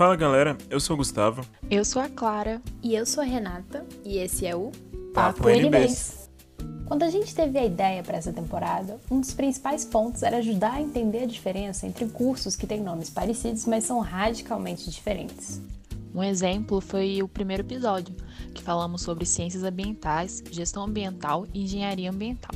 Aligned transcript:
Fala 0.00 0.16
galera, 0.16 0.56
eu 0.70 0.80
sou 0.80 0.94
o 0.94 0.96
Gustavo. 0.96 1.44
Eu 1.70 1.84
sou 1.84 2.00
a 2.00 2.08
Clara. 2.08 2.62
E 2.82 2.94
eu 2.94 3.04
sou 3.04 3.22
a 3.22 3.26
Renata. 3.26 3.84
E 4.02 4.16
esse 4.16 4.46
é 4.46 4.56
o 4.56 4.72
Papo, 5.12 5.42
Papo 5.42 5.50
NBs. 5.50 6.30
Quando 6.86 7.02
a 7.02 7.10
gente 7.10 7.34
teve 7.34 7.58
a 7.58 7.66
ideia 7.66 8.02
para 8.02 8.16
essa 8.16 8.32
temporada, 8.32 8.98
um 9.10 9.20
dos 9.20 9.34
principais 9.34 9.84
pontos 9.84 10.22
era 10.22 10.38
ajudar 10.38 10.72
a 10.72 10.80
entender 10.80 11.24
a 11.24 11.26
diferença 11.26 11.86
entre 11.86 12.06
cursos 12.06 12.56
que 12.56 12.66
têm 12.66 12.82
nomes 12.82 13.10
parecidos, 13.10 13.66
mas 13.66 13.84
são 13.84 14.00
radicalmente 14.00 14.88
diferentes. 14.88 15.60
Um 16.14 16.22
exemplo 16.22 16.80
foi 16.80 17.22
o 17.22 17.28
primeiro 17.28 17.62
episódio, 17.62 18.16
que 18.54 18.62
falamos 18.62 19.02
sobre 19.02 19.26
ciências 19.26 19.64
ambientais, 19.64 20.42
gestão 20.50 20.84
ambiental 20.84 21.46
e 21.52 21.64
engenharia 21.64 22.10
ambiental. 22.10 22.54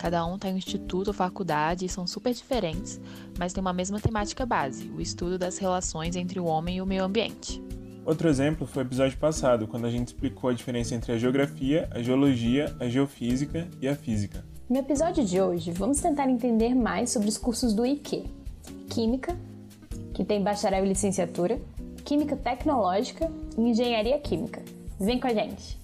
Cada 0.00 0.24
um 0.24 0.38
tem 0.38 0.54
um 0.54 0.56
instituto 0.56 1.08
ou 1.08 1.12
faculdade 1.12 1.84
e 1.84 1.88
são 1.88 2.06
super 2.06 2.32
diferentes, 2.32 2.98
mas 3.38 3.52
tem 3.52 3.60
uma 3.60 3.70
mesma 3.70 4.00
temática 4.00 4.46
base, 4.46 4.88
o 4.96 4.98
estudo 4.98 5.38
das 5.38 5.58
relações 5.58 6.16
entre 6.16 6.40
o 6.40 6.46
homem 6.46 6.78
e 6.78 6.80
o 6.80 6.86
meio 6.86 7.04
ambiente. 7.04 7.62
Outro 8.06 8.26
exemplo 8.26 8.66
foi 8.66 8.82
o 8.82 8.86
episódio 8.86 9.18
passado, 9.18 9.68
quando 9.68 9.84
a 9.84 9.90
gente 9.90 10.08
explicou 10.08 10.48
a 10.48 10.54
diferença 10.54 10.94
entre 10.94 11.12
a 11.12 11.18
geografia, 11.18 11.86
a 11.90 12.00
geologia, 12.00 12.74
a 12.80 12.88
geofísica 12.88 13.68
e 13.78 13.86
a 13.86 13.94
física. 13.94 14.42
No 14.70 14.78
episódio 14.78 15.22
de 15.22 15.38
hoje, 15.38 15.70
vamos 15.70 16.00
tentar 16.00 16.30
entender 16.30 16.74
mais 16.74 17.10
sobre 17.10 17.28
os 17.28 17.36
cursos 17.36 17.74
do 17.74 17.84
IQ: 17.84 18.24
Química, 18.88 19.36
que 20.14 20.24
tem 20.24 20.42
bacharel 20.42 20.86
e 20.86 20.88
licenciatura, 20.88 21.60
Química 22.06 22.36
Tecnológica 22.36 23.30
e 23.58 23.60
Engenharia 23.60 24.18
Química. 24.18 24.62
Vem 24.98 25.20
com 25.20 25.26
a 25.26 25.34
gente! 25.34 25.78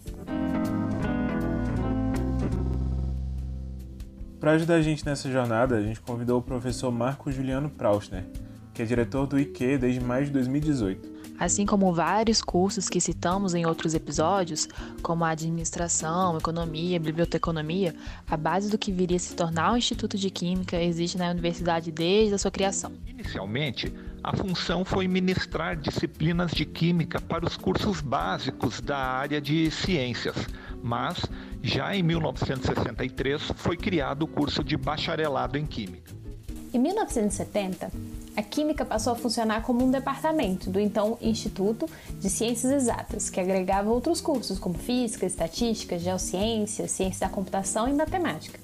Para 4.46 4.54
ajudar 4.54 4.76
a 4.76 4.80
gente 4.80 5.04
nessa 5.04 5.28
jornada, 5.28 5.74
a 5.74 5.82
gente 5.82 6.00
convidou 6.00 6.38
o 6.38 6.42
professor 6.42 6.92
Marco 6.92 7.32
Juliano 7.32 7.68
Prausner, 7.68 8.24
que 8.72 8.80
é 8.80 8.84
diretor 8.84 9.26
do 9.26 9.36
IQ 9.40 9.78
desde 9.78 9.98
mais 9.98 10.28
de 10.28 10.34
2018. 10.34 11.34
Assim 11.36 11.66
como 11.66 11.92
vários 11.92 12.40
cursos 12.42 12.88
que 12.88 13.00
citamos 13.00 13.56
em 13.56 13.66
outros 13.66 13.92
episódios, 13.92 14.68
como 15.02 15.24
a 15.24 15.30
administração, 15.30 16.38
economia, 16.38 17.00
biblioteconomia, 17.00 17.92
a 18.24 18.36
base 18.36 18.70
do 18.70 18.78
que 18.78 18.92
viria 18.92 19.16
a 19.16 19.18
se 19.18 19.34
tornar 19.34 19.72
o 19.72 19.76
Instituto 19.76 20.16
de 20.16 20.30
Química 20.30 20.80
existe 20.80 21.18
na 21.18 21.28
universidade 21.28 21.90
desde 21.90 22.36
a 22.36 22.38
sua 22.38 22.52
criação. 22.52 22.92
Inicialmente, 23.04 23.92
a 24.22 24.36
função 24.36 24.84
foi 24.84 25.08
ministrar 25.08 25.76
disciplinas 25.76 26.52
de 26.52 26.64
química 26.64 27.20
para 27.20 27.44
os 27.44 27.56
cursos 27.56 28.00
básicos 28.00 28.80
da 28.80 28.96
área 28.96 29.40
de 29.40 29.72
ciências, 29.72 30.36
mas 30.82 31.24
já 31.62 31.94
em 31.94 32.02
1963 32.02 33.52
foi 33.56 33.76
criado 33.76 34.22
o 34.22 34.26
curso 34.26 34.62
de 34.62 34.76
bacharelado 34.76 35.58
em 35.58 35.66
química. 35.66 36.14
Em 36.72 36.78
1970, 36.78 37.90
a 38.36 38.42
Química 38.42 38.84
passou 38.84 39.14
a 39.14 39.16
funcionar 39.16 39.62
como 39.62 39.82
um 39.82 39.90
departamento 39.90 40.68
do 40.68 40.78
então 40.78 41.16
Instituto 41.22 41.88
de 42.20 42.28
Ciências 42.28 42.70
Exatas, 42.70 43.30
que 43.30 43.40
agregava 43.40 43.88
outros 43.88 44.20
cursos 44.20 44.58
como 44.58 44.76
Física, 44.76 45.24
Estatística, 45.24 45.98
Geociência, 45.98 46.86
Ciência 46.86 47.26
da 47.26 47.32
Computação 47.32 47.88
e 47.88 47.94
Matemática. 47.94 48.60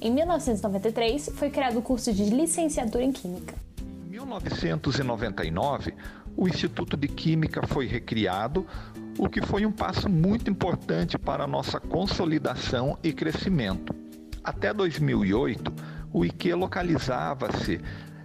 Em 0.00 0.12
1993, 0.12 1.30
foi 1.34 1.50
criado 1.50 1.80
o 1.80 1.82
curso 1.82 2.12
de 2.12 2.24
Licenciatura 2.24 3.02
em 3.02 3.10
Química. 3.10 3.56
Em 4.06 4.10
1999, 4.10 5.94
o 6.36 6.46
Instituto 6.46 6.96
de 6.96 7.08
Química 7.08 7.66
foi 7.66 7.88
recriado, 7.88 8.64
o 9.20 9.28
que 9.28 9.42
foi 9.42 9.66
um 9.66 9.70
passo 9.70 10.08
muito 10.08 10.50
importante 10.50 11.18
para 11.18 11.46
nossa 11.46 11.78
consolidação 11.78 12.98
e 13.02 13.12
crescimento. 13.12 13.94
Até 14.42 14.72
2008, 14.72 15.70
o 16.10 16.24
IQ 16.24 16.54
localizava-se 16.54 17.82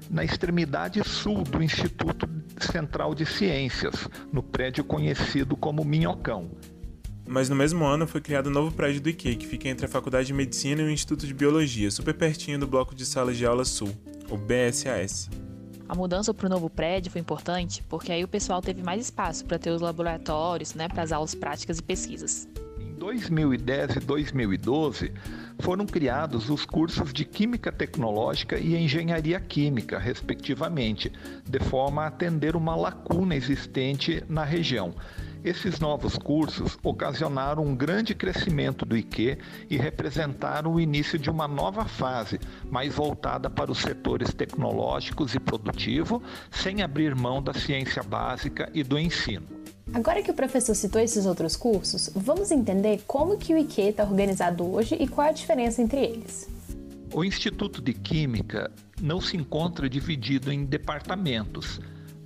na 0.09 0.23
extremidade 0.23 1.03
sul 1.03 1.43
do 1.43 1.61
Instituto 1.61 2.29
Central 2.61 3.13
de 3.13 3.25
Ciências, 3.25 4.07
no 4.31 4.41
prédio 4.41 4.85
conhecido 4.85 5.57
como 5.57 5.83
Minhocão. 5.83 6.49
Mas 7.27 7.49
no 7.49 7.57
mesmo 7.57 7.83
ano 7.83 8.07
foi 8.07 8.21
criado 8.21 8.47
um 8.47 8.53
novo 8.53 8.71
prédio 8.71 9.01
do 9.01 9.09
IQ, 9.09 9.35
que 9.35 9.47
fica 9.47 9.67
entre 9.67 9.87
a 9.87 9.89
Faculdade 9.89 10.27
de 10.27 10.33
Medicina 10.33 10.81
e 10.81 10.85
o 10.85 10.89
Instituto 10.89 11.27
de 11.27 11.33
Biologia, 11.33 11.91
super 11.91 12.13
pertinho 12.13 12.57
do 12.57 12.67
Bloco 12.67 12.95
de 12.95 13.05
Salas 13.05 13.35
de 13.35 13.45
Aula 13.45 13.65
Sul, 13.65 13.93
o 14.29 14.37
BSAS. 14.37 15.29
A 15.87 15.93
mudança 15.93 16.33
para 16.33 16.47
o 16.47 16.49
novo 16.49 16.67
prédio 16.67 17.11
foi 17.11 17.21
importante 17.21 17.83
porque 17.87 18.11
aí 18.11 18.23
o 18.23 18.27
pessoal 18.27 18.59
teve 18.61 18.81
mais 18.81 19.01
espaço 19.01 19.45
para 19.45 19.59
ter 19.59 19.69
os 19.69 19.81
laboratórios, 19.81 20.73
né, 20.73 20.87
para 20.87 21.03
as 21.03 21.11
aulas 21.11 21.35
práticas 21.35 21.77
e 21.77 21.83
pesquisas. 21.83 22.47
Em 22.79 22.93
2010 22.93 23.97
e 23.97 23.99
2012, 23.99 25.11
foram 25.59 25.85
criados 25.85 26.49
os 26.49 26.65
cursos 26.65 27.13
de 27.13 27.23
Química 27.23 27.71
Tecnológica 27.71 28.57
e 28.57 28.75
Engenharia 28.75 29.39
Química, 29.39 29.99
respectivamente, 29.99 31.11
de 31.47 31.59
forma 31.59 32.03
a 32.03 32.07
atender 32.07 32.55
uma 32.55 32.75
lacuna 32.75 33.35
existente 33.35 34.23
na 34.27 34.43
região. 34.43 34.91
Esses 35.45 35.79
novos 35.79 36.17
cursos 36.17 36.75
ocasionaram 36.81 37.63
um 37.63 37.75
grande 37.75 38.15
crescimento 38.15 38.83
do 38.83 38.97
IQ 38.97 39.37
e 39.69 39.77
representaram 39.77 40.73
o 40.73 40.79
início 40.79 41.19
de 41.19 41.29
uma 41.29 41.47
nova 41.47 41.85
fase, 41.85 42.39
mais 42.67 42.95
voltada 42.95 43.47
para 43.47 43.71
os 43.71 43.77
setores 43.77 44.33
tecnológicos 44.33 45.35
e 45.35 45.39
produtivo, 45.39 46.19
sem 46.49 46.81
abrir 46.81 47.13
mão 47.13 47.43
da 47.43 47.53
ciência 47.53 48.01
básica 48.01 48.71
e 48.73 48.81
do 48.81 48.97
ensino. 48.97 49.45
Agora 49.93 50.23
que 50.23 50.31
o 50.31 50.33
professor 50.33 50.73
citou 50.73 50.99
esses 50.99 51.27
outros 51.27 51.55
cursos, 51.55 52.09
vamos 52.15 52.49
entender 52.49 53.03
como 53.05 53.37
que 53.37 53.53
o 53.53 53.57
IQ 53.59 53.81
está 53.81 54.03
organizado 54.03 54.65
hoje 54.65 54.95
e 54.99 55.07
qual 55.07 55.27
é 55.27 55.29
a 55.29 55.33
diferença 55.33 55.79
entre 55.79 56.03
eles. 56.03 56.49
O 57.13 57.23
Instituto 57.23 57.83
de 57.83 57.93
Química 57.93 58.71
não 58.99 59.21
se 59.21 59.37
encontra 59.37 59.87
dividido 59.87 60.51
em 60.51 60.65
departamentos, 60.65 61.79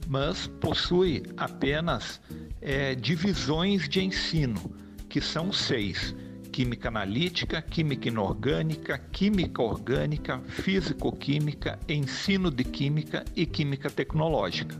mas 0.10 0.48
possui 0.60 1.24
apenas 1.38 2.20
é, 2.60 2.96
divisões 2.96 3.88
de 3.88 4.04
ensino, 4.04 4.76
que 5.08 5.22
são 5.22 5.54
seis: 5.54 6.16
Química 6.52 6.88
Analítica, 6.88 7.62
Química 7.62 8.08
Inorgânica, 8.08 8.98
Química 8.98 9.62
Orgânica, 9.62 10.42
Físico-Química, 10.48 11.80
Ensino 11.88 12.50
de 12.50 12.64
Química 12.64 13.24
e 13.36 13.46
Química 13.46 13.88
Tecnológica. 13.92 14.76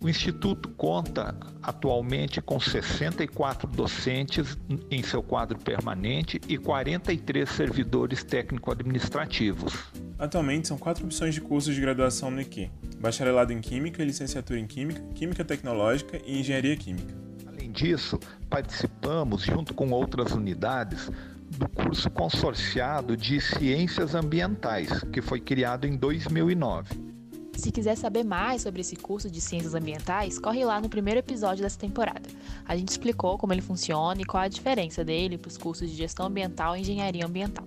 O 0.00 0.08
Instituto 0.08 0.68
conta 0.70 1.34
atualmente 1.62 2.40
com 2.40 2.60
64 2.60 3.68
docentes 3.68 4.56
em 4.90 5.02
seu 5.02 5.22
quadro 5.22 5.58
permanente 5.58 6.40
e 6.48 6.56
43 6.56 7.48
servidores 7.48 8.22
técnico-administrativos. 8.22 9.74
Atualmente 10.18 10.68
são 10.68 10.78
quatro 10.78 11.04
opções 11.04 11.34
de 11.34 11.40
cursos 11.40 11.74
de 11.74 11.80
graduação 11.80 12.30
no 12.30 12.40
IQ: 12.40 12.70
bacharelado 13.00 13.52
em 13.52 13.60
Química, 13.60 14.04
licenciatura 14.04 14.58
em 14.58 14.66
Química, 14.66 15.02
Química 15.14 15.44
Tecnológica 15.44 16.20
e 16.24 16.40
Engenharia 16.40 16.76
Química. 16.76 17.14
Além 17.46 17.70
disso, 17.70 18.18
participamos, 18.48 19.42
junto 19.42 19.74
com 19.74 19.90
outras 19.90 20.32
unidades, 20.32 21.10
do 21.50 21.68
curso 21.68 22.10
consorciado 22.10 23.16
de 23.16 23.40
Ciências 23.40 24.14
Ambientais, 24.14 25.02
que 25.12 25.22
foi 25.22 25.40
criado 25.40 25.86
em 25.86 25.96
2009. 25.96 27.06
Se 27.54 27.72
quiser 27.72 27.96
saber 27.96 28.22
mais 28.22 28.62
sobre 28.62 28.82
esse 28.82 28.96
curso 28.96 29.30
de 29.30 29.40
Ciências 29.40 29.74
Ambientais, 29.74 30.38
corre 30.38 30.64
lá 30.64 30.78
no 30.80 30.90
primeiro 30.90 31.20
episódio 31.20 31.62
dessa 31.62 31.78
temporada. 31.78 32.28
A 32.66 32.76
gente 32.76 32.90
explicou 32.90 33.38
como 33.38 33.52
ele 33.52 33.62
funciona 33.62 34.20
e 34.20 34.24
qual 34.24 34.42
a 34.42 34.48
diferença 34.48 35.02
dele 35.02 35.38
para 35.38 35.48
os 35.48 35.56
cursos 35.56 35.88
de 35.88 35.96
Gestão 35.96 36.26
Ambiental 36.26 36.76
e 36.76 36.80
Engenharia 36.80 37.24
Ambiental. 37.24 37.64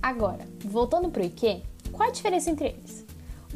Agora, 0.00 0.46
voltando 0.64 1.10
para 1.10 1.22
o 1.22 1.26
IQ, 1.26 1.62
qual 1.90 2.08
a 2.08 2.12
diferença 2.12 2.50
entre 2.50 2.68
eles? 2.68 3.04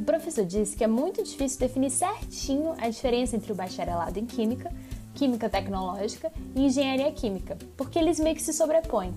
O 0.01 0.03
professor 0.03 0.47
disse 0.47 0.75
que 0.75 0.83
é 0.83 0.87
muito 0.87 1.23
difícil 1.23 1.61
definir 1.61 1.91
certinho 1.91 2.75
a 2.79 2.89
diferença 2.89 3.37
entre 3.37 3.53
o 3.53 3.55
bacharelado 3.55 4.19
em 4.19 4.25
Química, 4.25 4.73
Química 5.15 5.47
Tecnológica 5.47 6.33
e 6.57 6.65
Engenharia 6.65 7.13
Química, 7.13 7.59
porque 7.77 7.99
eles 7.99 8.19
meio 8.19 8.35
que 8.35 8.41
se 8.41 8.55
sobrepõem. 8.55 9.13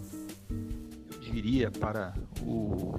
Eu 1.10 1.20
diria 1.22 1.72
para 1.72 2.14
o 2.46 2.96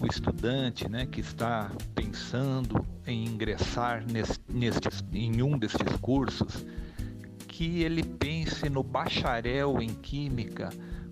o 0.00 0.06
estudante 0.06 0.88
né, 0.88 1.06
que 1.06 1.20
está 1.20 1.72
pensando 1.92 2.86
em 3.04 3.24
ingressar 3.24 4.04
nesse, 4.06 4.38
em 5.12 5.42
um 5.42 5.58
destes 5.58 5.96
cursos, 6.00 6.64
que 7.48 7.82
ele 7.82 8.04
pense 8.04 8.70
no 8.70 8.84
bacharel 8.84 9.82
em 9.82 9.88
química 9.88 10.70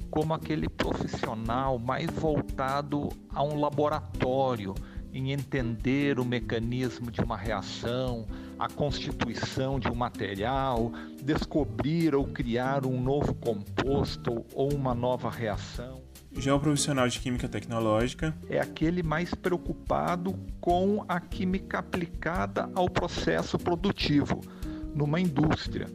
como 0.09 0.32
aquele 0.32 0.69
profissional 0.69 1.81
mais 1.81 2.09
voltado 2.12 3.09
a 3.29 3.43
um 3.43 3.59
laboratório, 3.59 4.73
em 5.17 5.33
entender 5.33 6.21
o 6.21 6.25
mecanismo 6.27 7.11
de 7.11 7.23
uma 7.23 7.39
reação, 7.39 8.27
a 8.59 8.69
constituição 8.69 9.81
de 9.81 9.89
um 9.89 9.95
material, 9.95 10.93
descobrir 11.23 12.15
ou 12.15 12.27
criar 12.27 12.85
um 12.85 13.01
novo 13.01 13.35
composto 13.35 14.45
ou 14.55 14.75
uma 14.75 14.95
nova 14.95 15.31
reação. 15.31 16.03
Já 16.37 16.55
o 16.55 16.61
profissional 16.61 17.09
de 17.09 17.19
química 17.19 17.49
tecnológica 17.49 18.37
é 18.51 18.61
aquele 18.61 19.03
mais 19.03 19.33
preocupado 19.35 20.39
com 20.61 21.03
a 21.09 21.19
química 21.19 21.79
aplicada 21.79 22.69
ao 22.75 22.91
processo 22.91 23.59
produtivo 23.59 24.43
numa 24.95 25.19
indústria, 25.19 25.87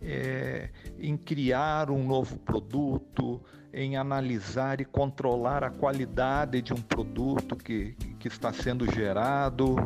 é, 0.00 0.70
em 0.96 1.16
criar 1.16 1.90
um 1.90 2.06
novo 2.06 2.38
produto, 2.38 3.42
em 3.72 3.96
analisar 3.96 4.80
e 4.80 4.84
controlar 4.84 5.62
a 5.64 5.70
qualidade 5.70 6.62
de 6.62 6.72
um 6.72 6.80
produto 6.80 7.56
que, 7.56 7.96
que 8.18 8.28
está 8.28 8.52
sendo 8.52 8.90
gerado, 8.92 9.76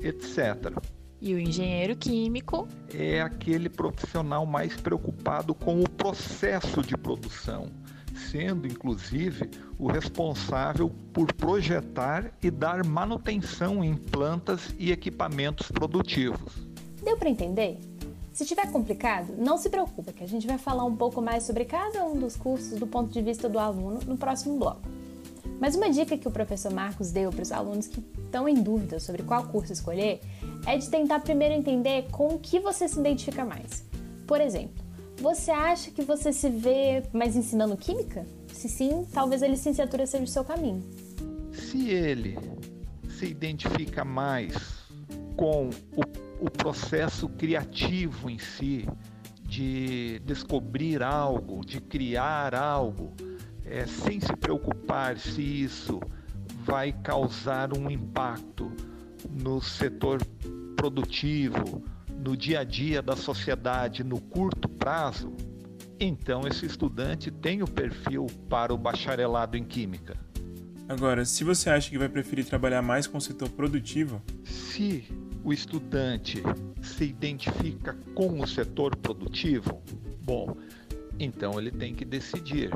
etc. 0.00 0.76
E 1.20 1.34
o 1.34 1.38
engenheiro 1.38 1.94
químico 1.94 2.66
é 2.92 3.20
aquele 3.20 3.68
profissional 3.68 4.44
mais 4.44 4.76
preocupado 4.76 5.54
com 5.54 5.80
o 5.80 5.88
processo 5.88 6.82
de 6.82 6.96
produção, 6.96 7.66
sendo 8.28 8.66
inclusive 8.66 9.48
o 9.78 9.86
responsável 9.86 10.90
por 11.12 11.32
projetar 11.32 12.32
e 12.42 12.50
dar 12.50 12.84
manutenção 12.84 13.84
em 13.84 13.94
plantas 13.94 14.74
e 14.78 14.90
equipamentos 14.90 15.70
produtivos. 15.70 16.66
Deu 17.04 17.16
para 17.16 17.30
entender? 17.30 17.78
Se 18.32 18.46
tiver 18.46 18.70
complicado, 18.72 19.34
não 19.36 19.58
se 19.58 19.68
preocupe, 19.68 20.12
que 20.12 20.24
a 20.24 20.28
gente 20.28 20.46
vai 20.46 20.56
falar 20.56 20.84
um 20.84 20.96
pouco 20.96 21.20
mais 21.20 21.44
sobre 21.44 21.66
cada 21.66 22.04
um 22.04 22.18
dos 22.18 22.34
cursos 22.34 22.78
do 22.78 22.86
ponto 22.86 23.10
de 23.10 23.20
vista 23.20 23.48
do 23.48 23.58
aluno 23.58 24.00
no 24.06 24.16
próximo 24.16 24.58
bloco. 24.58 24.80
Mas 25.60 25.76
uma 25.76 25.90
dica 25.90 26.16
que 26.16 26.26
o 26.26 26.30
professor 26.30 26.72
Marcos 26.72 27.12
deu 27.12 27.30
para 27.30 27.42
os 27.42 27.52
alunos 27.52 27.86
que 27.86 28.02
estão 28.24 28.48
em 28.48 28.54
dúvida 28.54 28.98
sobre 28.98 29.22
qual 29.22 29.44
curso 29.48 29.72
escolher 29.72 30.20
é 30.66 30.78
de 30.78 30.88
tentar 30.88 31.20
primeiro 31.20 31.54
entender 31.54 32.06
com 32.10 32.28
o 32.28 32.38
que 32.38 32.58
você 32.58 32.88
se 32.88 32.98
identifica 32.98 33.44
mais. 33.44 33.84
Por 34.26 34.40
exemplo, 34.40 34.82
você 35.20 35.50
acha 35.50 35.90
que 35.90 36.02
você 36.02 36.32
se 36.32 36.48
vê 36.48 37.02
mais 37.12 37.36
ensinando 37.36 37.76
química? 37.76 38.26
Se 38.52 38.68
sim, 38.68 39.06
talvez 39.12 39.42
a 39.42 39.46
licenciatura 39.46 40.06
seja 40.06 40.24
o 40.24 40.26
seu 40.26 40.42
caminho. 40.42 40.82
Se 41.52 41.90
ele 41.90 42.38
se 43.18 43.26
identifica 43.26 44.04
mais 44.04 44.54
com 45.36 45.68
o, 45.96 46.11
o 46.42 46.50
processo 46.50 47.28
criativo 47.28 48.28
em 48.28 48.36
si, 48.36 48.88
de 49.44 50.18
descobrir 50.24 51.00
algo, 51.00 51.64
de 51.64 51.80
criar 51.80 52.52
algo, 52.52 53.14
é, 53.64 53.86
sem 53.86 54.18
se 54.18 54.34
preocupar 54.34 55.16
se 55.18 55.40
isso 55.40 56.00
vai 56.64 56.92
causar 56.92 57.76
um 57.78 57.88
impacto 57.88 58.72
no 59.30 59.62
setor 59.62 60.20
produtivo, 60.74 61.84
no 62.18 62.36
dia 62.36 62.60
a 62.60 62.64
dia 62.64 63.00
da 63.00 63.14
sociedade 63.14 64.02
no 64.02 64.20
curto 64.20 64.68
prazo, 64.68 65.32
então 66.00 66.44
esse 66.48 66.66
estudante 66.66 67.30
tem 67.30 67.62
o 67.62 67.68
perfil 67.68 68.26
para 68.48 68.74
o 68.74 68.76
bacharelado 68.76 69.56
em 69.56 69.62
Química. 69.62 70.16
Agora, 70.88 71.24
se 71.24 71.44
você 71.44 71.70
acha 71.70 71.88
que 71.88 71.98
vai 71.98 72.08
preferir 72.08 72.44
trabalhar 72.44 72.82
mais 72.82 73.06
com 73.06 73.18
o 73.18 73.20
setor 73.20 73.48
produtivo, 73.50 74.20
se 74.42 75.04
o 75.44 75.52
estudante 75.52 76.42
se 76.82 77.04
identifica 77.04 77.94
com 78.14 78.40
o 78.40 78.46
setor 78.46 78.96
produtivo, 78.96 79.82
bom, 80.22 80.56
então 81.18 81.58
ele 81.58 81.70
tem 81.70 81.94
que 81.94 82.04
decidir 82.04 82.70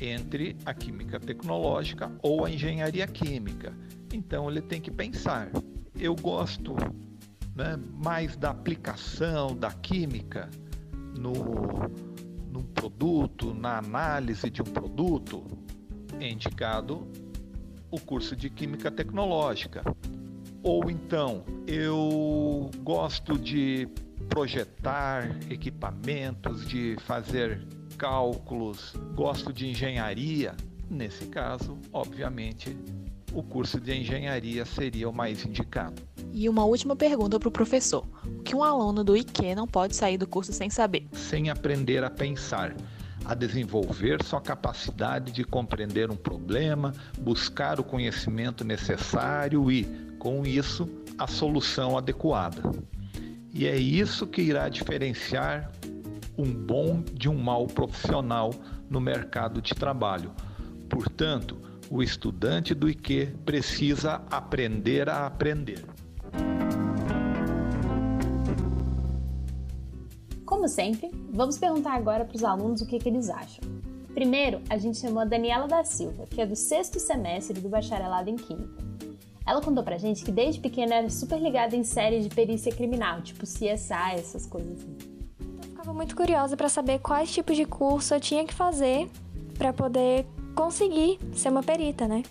entre 0.00 0.56
a 0.64 0.72
química 0.72 1.20
tecnológica 1.20 2.10
ou 2.22 2.44
a 2.44 2.50
engenharia 2.50 3.06
química. 3.06 3.74
Então 4.12 4.50
ele 4.50 4.62
tem 4.62 4.80
que 4.80 4.90
pensar: 4.90 5.50
eu 5.98 6.14
gosto 6.14 6.74
né, 7.54 7.78
mais 8.02 8.36
da 8.36 8.50
aplicação 8.50 9.54
da 9.54 9.70
química 9.70 10.48
no, 11.16 11.32
num 12.50 12.62
produto, 12.62 13.52
na 13.54 13.78
análise 13.78 14.48
de 14.50 14.62
um 14.62 14.66
produto, 14.66 15.44
é 16.18 16.30
indicado 16.30 17.06
o 17.90 18.00
curso 18.00 18.34
de 18.34 18.48
química 18.48 18.90
tecnológica. 18.90 19.82
Ou 20.62 20.90
então, 20.90 21.42
eu 21.66 22.70
gosto 22.82 23.38
de 23.38 23.88
projetar 24.28 25.38
equipamentos, 25.50 26.66
de 26.68 26.96
fazer 27.06 27.66
cálculos, 27.96 28.94
gosto 29.14 29.52
de 29.52 29.68
engenharia, 29.68 30.54
nesse 30.88 31.26
caso, 31.26 31.78
obviamente, 31.92 32.76
o 33.32 33.42
curso 33.42 33.80
de 33.80 33.94
engenharia 33.94 34.64
seria 34.64 35.08
o 35.08 35.12
mais 35.12 35.44
indicado. 35.44 36.02
E 36.32 36.48
uma 36.48 36.64
última 36.64 36.94
pergunta 36.94 37.38
para 37.38 37.48
o 37.48 37.52
professor: 37.52 38.06
o 38.26 38.42
que 38.42 38.54
um 38.54 38.62
aluno 38.62 39.02
do 39.02 39.16
IQ 39.16 39.54
não 39.54 39.66
pode 39.66 39.96
sair 39.96 40.18
do 40.18 40.26
curso 40.26 40.52
sem 40.52 40.68
saber? 40.68 41.06
Sem 41.12 41.48
aprender 41.48 42.04
a 42.04 42.10
pensar, 42.10 42.74
a 43.24 43.34
desenvolver 43.34 44.22
sua 44.22 44.40
capacidade 44.40 45.32
de 45.32 45.44
compreender 45.44 46.10
um 46.10 46.16
problema, 46.16 46.92
buscar 47.18 47.80
o 47.80 47.84
conhecimento 47.84 48.64
necessário 48.64 49.70
e, 49.70 50.09
com 50.20 50.46
isso, 50.46 50.86
a 51.18 51.26
solução 51.26 51.96
adequada. 51.98 52.62
E 53.52 53.66
é 53.66 53.76
isso 53.76 54.26
que 54.26 54.42
irá 54.42 54.68
diferenciar 54.68 55.72
um 56.38 56.44
bom 56.44 57.02
de 57.12 57.28
um 57.28 57.36
mau 57.36 57.66
profissional 57.66 58.50
no 58.88 59.00
mercado 59.00 59.60
de 59.60 59.74
trabalho. 59.74 60.30
Portanto, 60.88 61.56
o 61.90 62.02
estudante 62.02 62.74
do 62.74 62.88
IQ 62.88 63.34
precisa 63.44 64.22
aprender 64.30 65.08
a 65.08 65.26
aprender. 65.26 65.84
Como 70.44 70.68
sempre, 70.68 71.10
vamos 71.32 71.58
perguntar 71.58 71.94
agora 71.94 72.24
para 72.26 72.36
os 72.36 72.44
alunos 72.44 72.82
o 72.82 72.86
que, 72.86 72.98
que 72.98 73.08
eles 73.08 73.30
acham. 73.30 73.64
Primeiro, 74.12 74.60
a 74.68 74.76
gente 74.76 74.98
chamou 74.98 75.20
a 75.20 75.24
Daniela 75.24 75.66
da 75.66 75.82
Silva, 75.82 76.26
que 76.26 76.40
é 76.40 76.46
do 76.46 76.56
sexto 76.56 77.00
semestre 77.00 77.58
do 77.58 77.68
bacharelado 77.68 78.28
em 78.28 78.36
Química. 78.36 78.89
Ela 79.46 79.60
contou 79.60 79.82
pra 79.82 79.98
gente 79.98 80.24
que 80.24 80.30
desde 80.30 80.60
pequena 80.60 80.96
era 80.96 81.10
super 81.10 81.40
ligada 81.40 81.74
em 81.74 81.82
séries 81.82 82.24
de 82.24 82.34
perícia 82.34 82.72
criminal, 82.72 83.22
tipo 83.22 83.44
CSI, 83.44 84.14
essas 84.14 84.46
coisas 84.46 84.78
assim 84.78 85.10
ficava 85.80 85.94
muito 85.94 86.14
curiosa 86.14 86.56
para 86.56 86.68
saber 86.68 86.98
quais 87.00 87.32
tipos 87.32 87.56
de 87.56 87.64
curso 87.64 88.14
eu 88.14 88.20
tinha 88.20 88.44
que 88.44 88.52
fazer 88.52 89.08
para 89.56 89.72
poder 89.72 90.26
conseguir 90.54 91.18
ser 91.34 91.48
uma 91.48 91.62
perita, 91.62 92.06
né? 92.06 92.22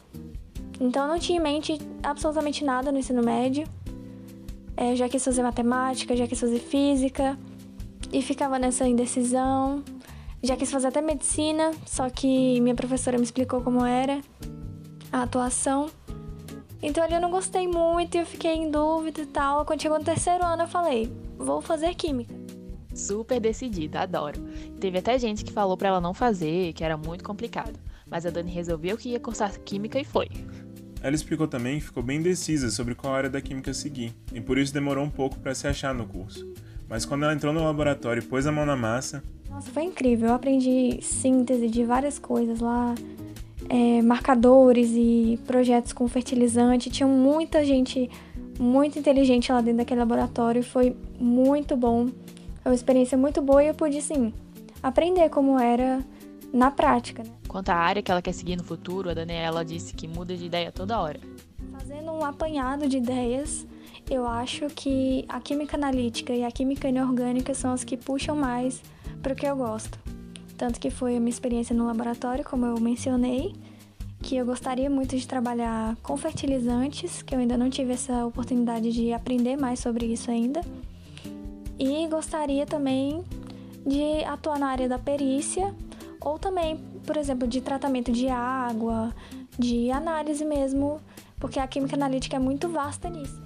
Então 0.79 1.03
eu 1.03 1.09
não 1.09 1.19
tinha 1.19 1.39
em 1.39 1.41
mente 1.41 1.79
absolutamente 2.01 2.63
nada 2.63 2.91
no 2.91 3.00
ensino 3.00 3.23
médio. 3.23 3.67
É, 4.77 4.95
já 4.95 5.09
quis 5.09 5.23
fazer 5.25 5.44
matemática, 5.44 6.15
já 6.15 6.25
quis 6.25 6.39
fazer 6.39 6.59
física 6.59 7.38
e 8.13 8.21
ficava 8.21 8.57
nessa 8.57 8.88
indecisão. 8.88 9.83
Já 10.41 10.56
quis 10.56 10.71
fazer 10.71 10.88
até 10.88 11.01
medicina, 11.01 11.71
só 11.85 12.09
que 12.09 12.61
minha 12.61 12.75
professora 12.75 13.17
me 13.17 13.23
explicou 13.23 13.61
como 13.61 13.83
era 13.83 14.21
a 15.11 15.23
atuação. 15.23 15.89
Então 16.81 17.04
ali 17.04 17.14
eu 17.14 17.22
não 17.22 17.31
gostei 17.31 17.68
muito 17.68 18.16
e 18.16 18.20
eu 18.20 18.26
fiquei 18.26 18.54
em 18.54 18.72
dúvida 18.72 19.22
e 19.22 19.26
tal. 19.26 19.66
Quando 19.66 19.81
chegou 19.81 20.00
no 20.00 20.06
terceiro 20.06 20.44
ano 20.46 20.64
eu 20.64 20.68
falei, 20.68 21.12
vou 21.38 21.62
fazer 21.62 21.94
química 21.96 22.34
super 23.00 23.40
decidida, 23.40 24.02
adoro. 24.02 24.42
Teve 24.80 25.00
até 25.00 25.18
gente 25.18 25.44
que 25.44 25.52
falou 25.52 25.78
para 25.78 25.90
ela 25.90 26.02
não 26.02 26.14
fazer, 26.14 26.74
que 26.74 26.84
era 26.84 26.98
muito 26.98 27.24
complicado. 27.24 27.80
Mas 28.10 28.26
a 28.26 28.30
Dani 28.30 28.52
resolveu 28.52 28.98
que 28.98 29.10
ia 29.10 29.20
cursar 29.20 29.58
química 29.60 30.00
e 30.00 30.04
foi. 30.04 30.30
Ela 31.02 31.16
explicou 31.16 31.48
também 31.48 31.80
que 31.80 31.86
ficou 31.86 32.04
bem 32.04 32.19
indecisa 32.19 32.69
sobre 32.69 32.94
qual 32.94 33.14
área 33.14 33.30
da 33.30 33.40
química 33.40 33.74
seguir, 33.74 34.14
e 34.33 34.42
por 34.42 34.57
isso 34.57 34.74
demorou 34.74 35.04
um 35.04 35.09
pouco 35.09 35.40
para 35.40 35.56
se 35.56 35.68
achar 35.68 35.94
no 35.94 36.06
curso. 36.06 36.45
Mas 36.90 37.06
quando 37.06 37.24
ela 37.24 37.33
entrou 37.33 37.54
no 37.54 37.64
laboratório 37.64 38.21
e 38.21 38.26
pôs 38.26 38.45
a 38.45 38.52
mão 38.52 38.66
na 38.66 38.76
massa. 38.76 39.24
Nossa, 39.48 39.69
foi 39.71 39.83
incrível. 39.83 40.30
Eu 40.30 40.33
aprendi 40.33 41.00
síntese 41.02 41.69
de 41.69 41.86
várias 41.86 42.19
coisas 42.19 42.59
lá, 42.59 42.95
é, 43.69 44.02
marcadores 44.02 44.90
e 44.94 45.40
projetos 45.45 45.94
com 45.94 46.07
fertilizante. 46.07 46.90
Tinha 46.90 47.07
muita 47.07 47.64
gente 47.64 48.09
muito 48.59 48.97
inteligente 48.97 49.52
lá 49.52 49.61
dentro 49.61 49.78
daquele 49.78 49.99
laboratório. 49.99 50.64
Foi 50.64 50.97
muito 51.19 51.78
bom. 51.78 52.07
Foi 52.61 52.71
uma 52.71 52.76
experiência 52.76 53.18
muito 53.18 53.42
boa 53.42 53.64
e 53.64 53.68
eu 53.68 53.73
pude, 53.73 54.02
sim, 54.02 54.33
aprender 54.81 55.30
como 55.30 55.57
era 55.59 56.04
na 56.52 56.71
prática. 56.71 57.23
Né? 57.23 57.30
Quanto 57.47 57.69
à 57.69 57.76
área 57.76 58.02
que 58.02 58.11
ela 58.11 58.21
quer 58.21 58.33
seguir 58.33 58.57
no 58.57 58.64
futuro, 58.64 59.09
a 59.09 59.14
Daniela 59.14 59.64
disse 59.64 59.94
que 59.94 60.07
muda 60.07 60.35
de 60.35 60.45
ideia 60.45 60.71
toda 60.71 60.99
hora. 60.99 61.19
Fazendo 61.71 62.11
um 62.11 62.26
apanhado 62.26 62.88
de 62.88 62.97
ideias, 62.97 63.66
eu 64.09 64.28
acho 64.28 64.68
que 64.68 65.26
a 65.30 65.40
química 65.40 65.78
analítica 65.78 66.33
e 66.33 66.44
a 66.44 66.52
química 66.52 66.90
inorgânica 66.90 67.54
são 67.54 67.71
as 67.71 67.83
que 67.83 67.95
puxam 67.95 68.35
mais 68.35 68.81
para 69.21 69.33
o 69.33 69.35
que 69.35 69.45
eu 69.45 69.56
gosto. 69.56 69.97
Tanto 70.59 70.78
que 70.78 70.89
foi 70.89 71.18
minha 71.19 71.30
experiência 71.30 71.73
no 71.73 71.87
laboratório, 71.87 72.44
como 72.44 72.66
eu 72.66 72.78
mencionei, 72.81 73.56
que 74.21 74.35
eu 74.35 74.45
gostaria 74.45 74.89
muito 74.89 75.16
de 75.16 75.25
trabalhar 75.25 75.95
com 76.04 76.18
fertilizantes, 76.18 77.21
que 77.21 77.33
eu 77.33 77.39
ainda 77.39 77.57
não 77.57 77.69
tive 77.69 77.94
essa 77.94 78.25
oportunidade 78.25 78.92
de 78.92 79.13
aprender 79.13 79.56
mais 79.56 79.80
sobre 79.80 80.07
isso 80.07 80.30
ainda. 80.30 80.59
E 81.80 82.06
gostaria 82.07 82.66
também 82.66 83.23
de 83.87 84.21
atuar 84.25 84.59
na 84.59 84.68
área 84.68 84.89
da 84.89 84.99
perícia 84.99 85.73
ou 86.19 86.37
também, 86.37 86.75
por 87.07 87.16
exemplo, 87.16 87.47
de 87.47 87.61
tratamento 87.61 88.11
de 88.11 88.28
água, 88.28 89.16
de 89.57 89.89
análise 89.92 90.44
mesmo, 90.44 90.99
porque 91.39 91.57
a 91.57 91.68
química 91.68 91.95
analítica 91.95 92.35
é 92.35 92.39
muito 92.39 92.68
vasta 92.68 93.09
nisso. 93.09 93.42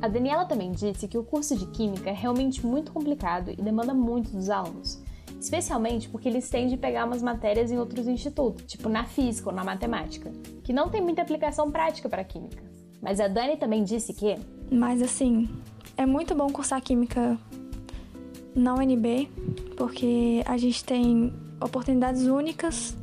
A 0.00 0.06
Daniela 0.06 0.44
também 0.44 0.70
disse 0.70 1.08
que 1.08 1.18
o 1.18 1.24
curso 1.24 1.56
de 1.56 1.66
química 1.66 2.08
é 2.08 2.12
realmente 2.12 2.64
muito 2.64 2.92
complicado 2.92 3.50
e 3.50 3.56
demanda 3.56 3.92
muito 3.92 4.30
dos 4.30 4.48
alunos, 4.48 5.01
especialmente 5.42 6.08
porque 6.08 6.28
eles 6.28 6.48
têm 6.48 6.68
de 6.68 6.76
pegar 6.76 7.04
umas 7.04 7.20
matérias 7.20 7.72
em 7.72 7.78
outros 7.78 8.06
institutos, 8.06 8.64
tipo 8.64 8.88
na 8.88 9.04
física 9.04 9.50
ou 9.50 9.54
na 9.54 9.64
matemática, 9.64 10.30
que 10.62 10.72
não 10.72 10.88
tem 10.88 11.02
muita 11.02 11.20
aplicação 11.20 11.68
prática 11.70 12.08
para 12.08 12.22
a 12.22 12.24
química. 12.24 12.62
Mas 13.00 13.18
a 13.18 13.26
Dani 13.26 13.56
também 13.56 13.82
disse 13.82 14.14
que. 14.14 14.36
Mas 14.70 15.02
assim, 15.02 15.48
é 15.96 16.06
muito 16.06 16.32
bom 16.32 16.48
cursar 16.48 16.80
química 16.80 17.36
na 18.54 18.72
UNB, 18.74 19.28
porque 19.76 20.44
a 20.46 20.56
gente 20.56 20.84
tem 20.84 21.34
oportunidades 21.60 22.22
únicas, 22.22 22.96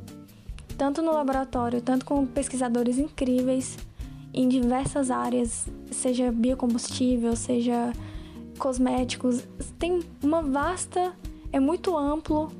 tanto 0.77 1.01
no 1.01 1.11
laboratório, 1.11 1.81
tanto 1.81 2.05
com 2.05 2.25
pesquisadores 2.25 2.97
incríveis 2.97 3.77
em 4.33 4.47
diversas 4.47 5.11
áreas, 5.11 5.67
seja 5.91 6.31
biocombustível, 6.31 7.35
seja 7.35 7.91
cosméticos, 8.57 9.45
tem 9.77 9.99
uma 10.23 10.41
vasta, 10.41 11.13
é 11.51 11.59
muito 11.59 11.97
amplo 11.97 12.51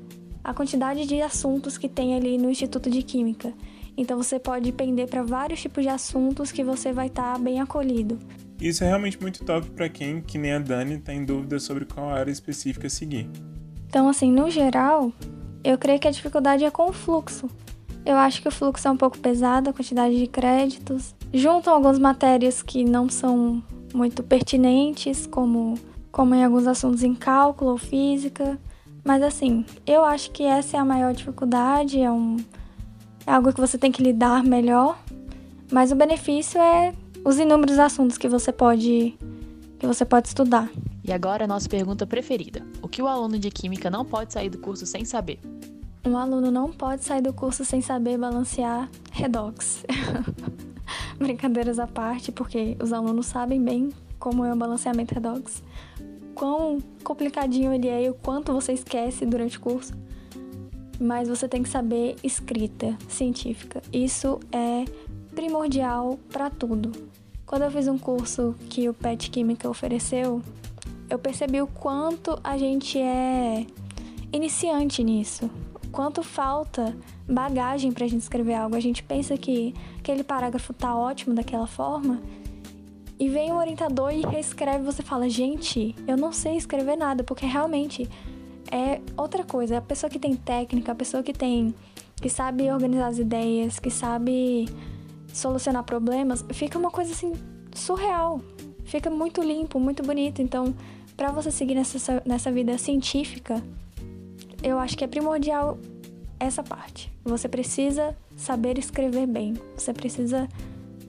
a 0.42 0.54
quantidade 0.54 1.06
de 1.06 1.20
assuntos 1.20 1.76
que 1.76 1.88
tem 1.88 2.14
ali 2.14 2.38
no 2.38 2.50
Instituto 2.50 2.90
de 2.90 3.02
Química. 3.02 3.52
Então 3.96 4.16
você 4.16 4.38
pode 4.38 4.72
pender 4.72 5.08
para 5.08 5.22
vários 5.22 5.60
tipos 5.60 5.82
de 5.82 5.88
assuntos 5.88 6.50
que 6.50 6.64
você 6.64 6.92
vai 6.92 7.08
estar 7.08 7.34
tá 7.34 7.38
bem 7.38 7.60
acolhido. 7.60 8.18
Isso 8.60 8.84
é 8.84 8.88
realmente 8.88 9.20
muito 9.20 9.44
top 9.44 9.70
para 9.70 9.88
quem, 9.88 10.20
que 10.20 10.36
nem 10.36 10.52
a 10.52 10.58
Dani, 10.58 10.94
está 10.94 11.14
em 11.14 11.24
dúvida 11.24 11.58
sobre 11.58 11.84
qual 11.84 12.10
área 12.10 12.30
específica 12.30 12.88
seguir. 12.90 13.28
Então, 13.88 14.08
assim, 14.08 14.30
no 14.30 14.50
geral, 14.50 15.12
eu 15.64 15.76
creio 15.78 15.98
que 15.98 16.06
a 16.06 16.10
dificuldade 16.10 16.64
é 16.64 16.70
com 16.70 16.88
o 16.88 16.92
fluxo. 16.92 17.48
Eu 18.04 18.16
acho 18.16 18.40
que 18.40 18.48
o 18.48 18.50
fluxo 18.50 18.86
é 18.86 18.90
um 18.90 18.96
pouco 18.96 19.18
pesado, 19.18 19.70
a 19.70 19.72
quantidade 19.72 20.16
de 20.16 20.26
créditos. 20.26 21.14
Juntam 21.32 21.74
algumas 21.74 21.98
matérias 21.98 22.62
que 22.62 22.84
não 22.84 23.08
são 23.08 23.62
muito 23.94 24.22
pertinentes, 24.22 25.26
como, 25.26 25.74
como 26.12 26.34
em 26.34 26.44
alguns 26.44 26.66
assuntos 26.66 27.02
em 27.02 27.14
cálculo 27.14 27.72
ou 27.72 27.78
física. 27.78 28.58
Mas 29.04 29.22
assim, 29.22 29.64
eu 29.86 30.04
acho 30.04 30.30
que 30.30 30.42
essa 30.42 30.76
é 30.76 30.80
a 30.80 30.84
maior 30.84 31.12
dificuldade, 31.14 32.00
é, 32.00 32.10
um, 32.10 32.36
é 33.26 33.32
algo 33.32 33.52
que 33.52 33.60
você 33.60 33.78
tem 33.78 33.90
que 33.90 34.02
lidar 34.02 34.44
melhor. 34.44 34.98
Mas 35.72 35.92
o 35.92 35.96
benefício 35.96 36.60
é 36.60 36.94
os 37.24 37.38
inúmeros 37.38 37.78
assuntos 37.78 38.18
que 38.18 38.28
você 38.28 38.52
pode 38.52 39.16
que 39.78 39.86
você 39.86 40.04
pode 40.04 40.28
estudar. 40.28 40.68
E 41.02 41.12
agora 41.12 41.44
a 41.44 41.48
nossa 41.48 41.68
pergunta 41.68 42.06
preferida: 42.06 42.64
o 42.82 42.88
que 42.88 43.02
o 43.02 43.08
aluno 43.08 43.38
de 43.38 43.50
química 43.50 43.90
não 43.90 44.04
pode 44.04 44.32
sair 44.32 44.50
do 44.50 44.58
curso 44.58 44.84
sem 44.84 45.04
saber? 45.04 45.40
Um 46.04 46.16
aluno 46.16 46.50
não 46.50 46.70
pode 46.70 47.04
sair 47.04 47.22
do 47.22 47.32
curso 47.32 47.64
sem 47.64 47.80
saber 47.80 48.18
balancear 48.18 48.88
redox. 49.12 49.84
Brincadeiras 51.18 51.78
à 51.78 51.86
parte, 51.86 52.32
porque 52.32 52.76
os 52.82 52.92
alunos 52.92 53.26
sabem 53.26 53.62
bem 53.62 53.90
como 54.18 54.44
é 54.44 54.52
o 54.52 54.56
balanceamento 54.56 55.14
redox, 55.14 55.62
quão 56.40 56.78
complicadinho 57.04 57.70
ele 57.70 57.86
é 57.86 58.04
e 58.04 58.08
o 58.08 58.14
quanto 58.14 58.50
você 58.50 58.72
esquece 58.72 59.26
durante 59.26 59.58
o 59.58 59.60
curso. 59.60 59.92
Mas 60.98 61.28
você 61.28 61.46
tem 61.46 61.62
que 61.62 61.68
saber 61.68 62.16
escrita 62.24 62.96
científica. 63.10 63.82
Isso 63.92 64.40
é 64.50 64.86
primordial 65.34 66.18
para 66.32 66.48
tudo. 66.48 66.92
Quando 67.44 67.62
eu 67.62 67.70
fiz 67.70 67.86
um 67.88 67.98
curso 67.98 68.54
que 68.70 68.88
o 68.88 68.94
PET 68.94 69.30
Química 69.30 69.68
ofereceu, 69.68 70.40
eu 71.10 71.18
percebi 71.18 71.60
o 71.60 71.66
quanto 71.66 72.40
a 72.42 72.56
gente 72.56 72.98
é 72.98 73.66
iniciante 74.32 75.04
nisso 75.04 75.50
quanto 75.90 76.22
falta 76.22 76.96
bagagem 77.28 77.92
para 77.92 78.04
a 78.04 78.08
gente 78.08 78.22
escrever 78.22 78.54
algo. 78.54 78.76
A 78.76 78.80
gente 78.80 79.02
pensa 79.02 79.36
que 79.36 79.74
aquele 79.98 80.22
parágrafo 80.22 80.72
tá 80.72 80.94
ótimo 80.94 81.34
daquela 81.34 81.66
forma 81.66 82.20
e 83.20 83.28
vem 83.28 83.52
um 83.52 83.58
orientador 83.58 84.10
e 84.10 84.22
reescreve. 84.22 84.82
Você 84.82 85.02
fala, 85.02 85.28
gente, 85.28 85.94
eu 86.08 86.16
não 86.16 86.32
sei 86.32 86.56
escrever 86.56 86.96
nada, 86.96 87.22
porque 87.22 87.44
realmente 87.44 88.08
é 88.72 88.98
outra 89.14 89.44
coisa. 89.44 89.76
A 89.76 89.82
pessoa 89.82 90.08
que 90.08 90.18
tem 90.18 90.34
técnica, 90.34 90.92
a 90.92 90.94
pessoa 90.94 91.22
que 91.22 91.34
tem, 91.34 91.74
que 92.16 92.30
sabe 92.30 92.72
organizar 92.72 93.08
as 93.08 93.18
ideias, 93.18 93.78
que 93.78 93.90
sabe 93.90 94.66
solucionar 95.34 95.84
problemas, 95.84 96.42
fica 96.54 96.78
uma 96.78 96.90
coisa 96.90 97.12
assim 97.12 97.34
surreal. 97.74 98.40
Fica 98.84 99.10
muito 99.10 99.42
limpo, 99.42 99.78
muito 99.78 100.02
bonito. 100.02 100.40
Então, 100.40 100.74
para 101.14 101.30
você 101.30 101.50
seguir 101.50 101.74
nessa, 101.74 102.22
nessa 102.24 102.50
vida 102.50 102.78
científica, 102.78 103.62
eu 104.62 104.78
acho 104.78 104.96
que 104.96 105.04
é 105.04 105.06
primordial 105.06 105.78
essa 106.38 106.62
parte. 106.62 107.12
Você 107.22 107.50
precisa 107.50 108.16
saber 108.34 108.78
escrever 108.78 109.26
bem, 109.26 109.54
você 109.76 109.92
precisa 109.92 110.48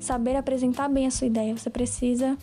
saber 0.02 0.36
apresentar 0.36 0.90
bem 0.90 1.06
a 1.06 1.12
sua 1.12 1.28
ideia, 1.28 1.56
você 1.56 1.70
precisa 1.70 2.36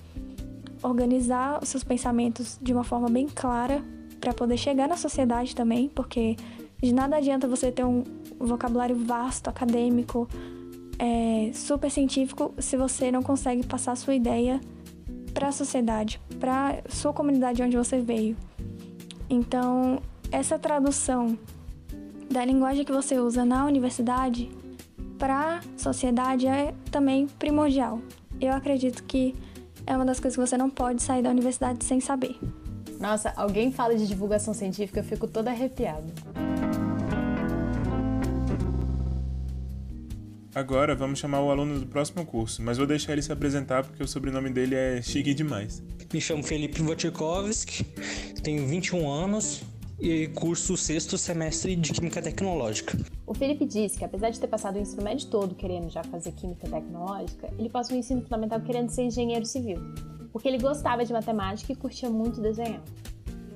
organizar 0.83 1.59
os 1.61 1.69
seus 1.69 1.83
pensamentos 1.83 2.57
de 2.63 2.73
uma 2.73 2.85
forma 2.85 3.09
bem 3.09 3.27
clara 3.27 3.83
para 4.21 4.33
poder 4.33 4.57
chegar 4.57 4.89
na 4.89 4.97
sociedade 4.97 5.55
também, 5.55 5.89
porque 5.89 6.37
de 6.81 6.95
nada 6.95 7.17
adianta 7.17 7.49
você 7.49 7.73
ter 7.73 7.85
um 7.85 8.05
vocabulário 8.39 8.97
vasto, 8.97 9.49
acadêmico, 9.49 10.29
é, 10.99 11.51
super 11.53 11.91
científico, 11.91 12.55
se 12.59 12.77
você 12.77 13.11
não 13.11 13.23
consegue 13.23 13.67
passar 13.67 13.93
a 13.93 13.97
sua 13.97 14.15
ideia 14.15 14.61
para 15.35 15.49
a 15.49 15.53
sociedade, 15.53 16.21
para 16.39 16.81
sua 16.89 17.13
comunidade 17.13 17.63
onde 17.63 17.77
você 17.77 18.01
veio. 18.01 18.37
Então, 19.29 20.01
essa 20.31 20.59
tradução 20.59 21.37
da 22.31 22.45
linguagem 22.45 22.85
que 22.85 22.93
você 22.93 23.19
usa 23.19 23.45
na 23.45 23.65
universidade 23.67 24.49
para 25.19 25.59
a 25.59 25.61
sociedade 25.77 26.47
é 26.47 26.73
também 26.91 27.27
primordial. 27.27 28.01
Eu 28.41 28.53
acredito 28.53 29.03
que 29.03 29.35
é 29.87 29.95
uma 29.97 30.05
das 30.05 30.21
coisas 30.21 30.37
que 30.37 30.47
você 30.47 30.57
não 30.57 30.71
pode 30.71 31.03
sair 31.03 31.23
da 31.23 31.31
universidade 31.31 31.85
sem 31.85 32.01
saber. 32.01 32.39
Nossa, 33.01 33.33
alguém 33.37 33.71
fala 33.73 33.97
de 33.97 34.07
divulgação 34.07 34.55
científica, 34.55 35.01
eu 35.01 35.05
fico 35.05 35.27
toda 35.27 35.51
arrepiada. 35.51 36.07
Agora 40.55 40.95
vamos 40.95 41.19
chamar 41.19 41.41
o 41.41 41.51
aluno 41.51 41.79
do 41.79 41.87
próximo 41.87 42.25
curso, 42.25 42.63
mas 42.63 42.79
vou 42.79 42.87
deixar 42.87 43.13
ele 43.13 43.23
se 43.23 43.31
apresentar 43.31 43.85
porque 43.85 44.03
o 44.03 44.09
sobrenome 44.09 44.51
dele 44.51 44.75
é 44.75 45.01
chique 45.03 45.33
demais. 45.33 45.83
Me 46.13 46.21
chamo 46.21 46.43
Felipe 46.43 46.83
Wojciechowski, 46.83 47.85
tenho 48.43 48.67
21 48.67 49.09
anos, 49.09 49.63
e 50.01 50.29
curso 50.29 50.77
sexto 50.77 51.19
semestre 51.19 51.75
de 51.75 51.93
Química 51.93 52.23
Tecnológica. 52.23 52.97
O 53.27 53.35
Felipe 53.35 53.67
disse 53.67 53.99
que 53.99 54.05
apesar 54.05 54.31
de 54.31 54.39
ter 54.39 54.47
passado 54.47 54.77
o 54.77 54.79
ensino 54.79 55.03
médio 55.03 55.27
todo 55.29 55.55
querendo 55.55 55.91
já 55.91 56.03
fazer 56.05 56.33
Química 56.33 56.69
Tecnológica, 56.69 57.53
ele 57.59 57.69
passou 57.69 57.97
o 57.97 57.99
ensino 57.99 58.23
fundamental 58.23 58.61
querendo 58.61 58.91
ser 58.91 59.03
engenheiro 59.03 59.45
civil, 59.45 59.79
porque 60.33 60.49
ele 60.49 60.59
gostava 60.59 61.05
de 61.05 61.13
matemática 61.13 61.73
e 61.73 61.77
curtia 61.77 62.09
muito 62.09 62.41
desenhar. 62.41 62.83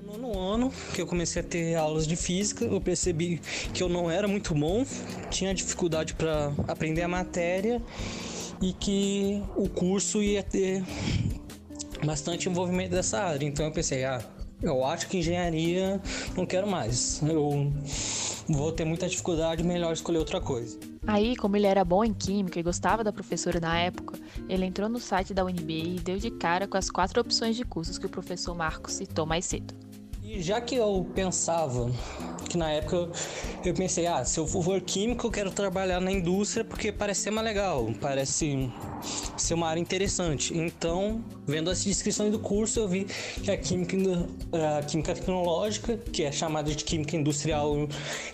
No 0.04 0.18
nono 0.18 0.38
ano 0.38 0.72
que 0.94 1.00
eu 1.00 1.06
comecei 1.06 1.40
a 1.40 1.44
ter 1.44 1.74
aulas 1.74 2.06
de 2.06 2.16
física, 2.16 2.64
eu 2.64 2.80
percebi 2.80 3.40
que 3.72 3.82
eu 3.82 3.88
não 3.88 4.10
era 4.10 4.28
muito 4.28 4.54
bom, 4.54 4.84
tinha 5.30 5.54
dificuldade 5.54 6.14
para 6.14 6.52
aprender 6.68 7.02
a 7.02 7.08
matéria 7.08 7.80
e 8.60 8.72
que 8.72 9.42
o 9.56 9.68
curso 9.68 10.22
ia 10.22 10.42
ter 10.42 10.84
bastante 12.04 12.48
envolvimento 12.48 12.90
dessa 12.90 13.20
área. 13.22 13.46
Então 13.46 13.64
eu 13.64 13.72
pensei, 13.72 14.04
ah, 14.04 14.22
eu 14.62 14.84
acho 14.84 15.08
que 15.08 15.18
engenharia 15.18 16.00
não 16.36 16.46
quero 16.46 16.66
mais. 16.66 17.20
Eu 17.22 17.72
vou 18.48 18.72
ter 18.72 18.84
muita 18.84 19.08
dificuldade, 19.08 19.62
melhor 19.62 19.92
escolher 19.92 20.18
outra 20.18 20.40
coisa. 20.40 20.78
Aí, 21.06 21.34
como 21.36 21.56
ele 21.56 21.66
era 21.66 21.84
bom 21.84 22.04
em 22.04 22.14
química 22.14 22.60
e 22.60 22.62
gostava 22.62 23.02
da 23.02 23.12
professora 23.12 23.58
na 23.58 23.76
época, 23.78 24.16
ele 24.48 24.64
entrou 24.64 24.88
no 24.88 25.00
site 25.00 25.34
da 25.34 25.44
UNB 25.44 25.96
e 25.96 26.00
deu 26.00 26.16
de 26.16 26.30
cara 26.30 26.68
com 26.68 26.76
as 26.76 26.88
quatro 26.88 27.20
opções 27.20 27.56
de 27.56 27.64
cursos 27.64 27.98
que 27.98 28.06
o 28.06 28.10
professor 28.10 28.54
Marcos 28.54 28.94
citou 28.94 29.26
mais 29.26 29.44
cedo. 29.44 29.74
Já 30.38 30.60
que 30.60 30.74
eu 30.74 31.06
pensava 31.14 31.90
que 32.48 32.56
na 32.56 32.70
época 32.70 33.10
eu 33.64 33.74
pensei, 33.74 34.06
ah, 34.06 34.24
se 34.24 34.40
eu 34.40 34.46
for 34.46 34.80
químico, 34.80 35.26
eu 35.26 35.30
quero 35.30 35.50
trabalhar 35.50 36.00
na 36.00 36.10
indústria 36.10 36.64
porque 36.64 36.90
parece 36.90 37.22
ser 37.22 37.30
mais 37.30 37.46
legal, 37.46 37.90
parece 38.00 38.70
ser 39.36 39.54
uma 39.54 39.68
área 39.68 39.80
interessante. 39.80 40.56
Então, 40.56 41.22
vendo 41.46 41.70
as 41.70 41.84
descrições 41.84 42.32
do 42.32 42.38
curso, 42.38 42.80
eu 42.80 42.88
vi 42.88 43.04
que 43.42 43.50
a 43.50 43.56
química, 43.56 43.96
a 44.78 44.82
química 44.82 45.14
tecnológica, 45.14 45.96
que 45.96 46.22
é 46.24 46.32
chamada 46.32 46.74
de 46.74 46.82
química 46.82 47.16
industrial 47.16 47.88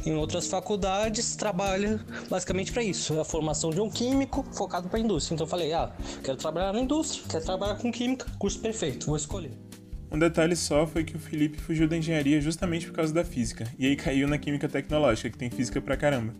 em 0.06 0.14
outras 0.14 0.46
faculdades, 0.46 1.36
trabalha 1.36 2.04
basicamente 2.30 2.72
para 2.72 2.82
isso, 2.82 3.14
é 3.14 3.20
a 3.20 3.24
formação 3.24 3.70
de 3.70 3.80
um 3.80 3.90
químico 3.90 4.44
focado 4.52 4.88
para 4.88 4.98
a 4.98 5.02
indústria. 5.02 5.34
Então, 5.34 5.46
eu 5.46 5.50
falei, 5.50 5.72
ah, 5.72 5.92
quero 6.22 6.36
trabalhar 6.36 6.72
na 6.72 6.80
indústria, 6.80 7.24
quero 7.28 7.44
trabalhar 7.44 7.74
com 7.76 7.90
química, 7.90 8.26
curso 8.38 8.60
perfeito, 8.60 9.06
vou 9.06 9.16
escolher. 9.16 9.67
Um 10.10 10.18
detalhe 10.18 10.56
só 10.56 10.86
foi 10.86 11.04
que 11.04 11.16
o 11.16 11.18
Felipe 11.18 11.60
fugiu 11.60 11.86
da 11.86 11.96
engenharia 11.96 12.40
justamente 12.40 12.86
por 12.86 12.94
causa 12.94 13.12
da 13.12 13.24
física, 13.24 13.66
e 13.78 13.86
aí 13.86 13.94
caiu 13.94 14.26
na 14.26 14.38
química 14.38 14.68
tecnológica, 14.68 15.30
que 15.30 15.36
tem 15.38 15.50
física 15.50 15.80
pra 15.80 15.96
caramba. 15.96 16.34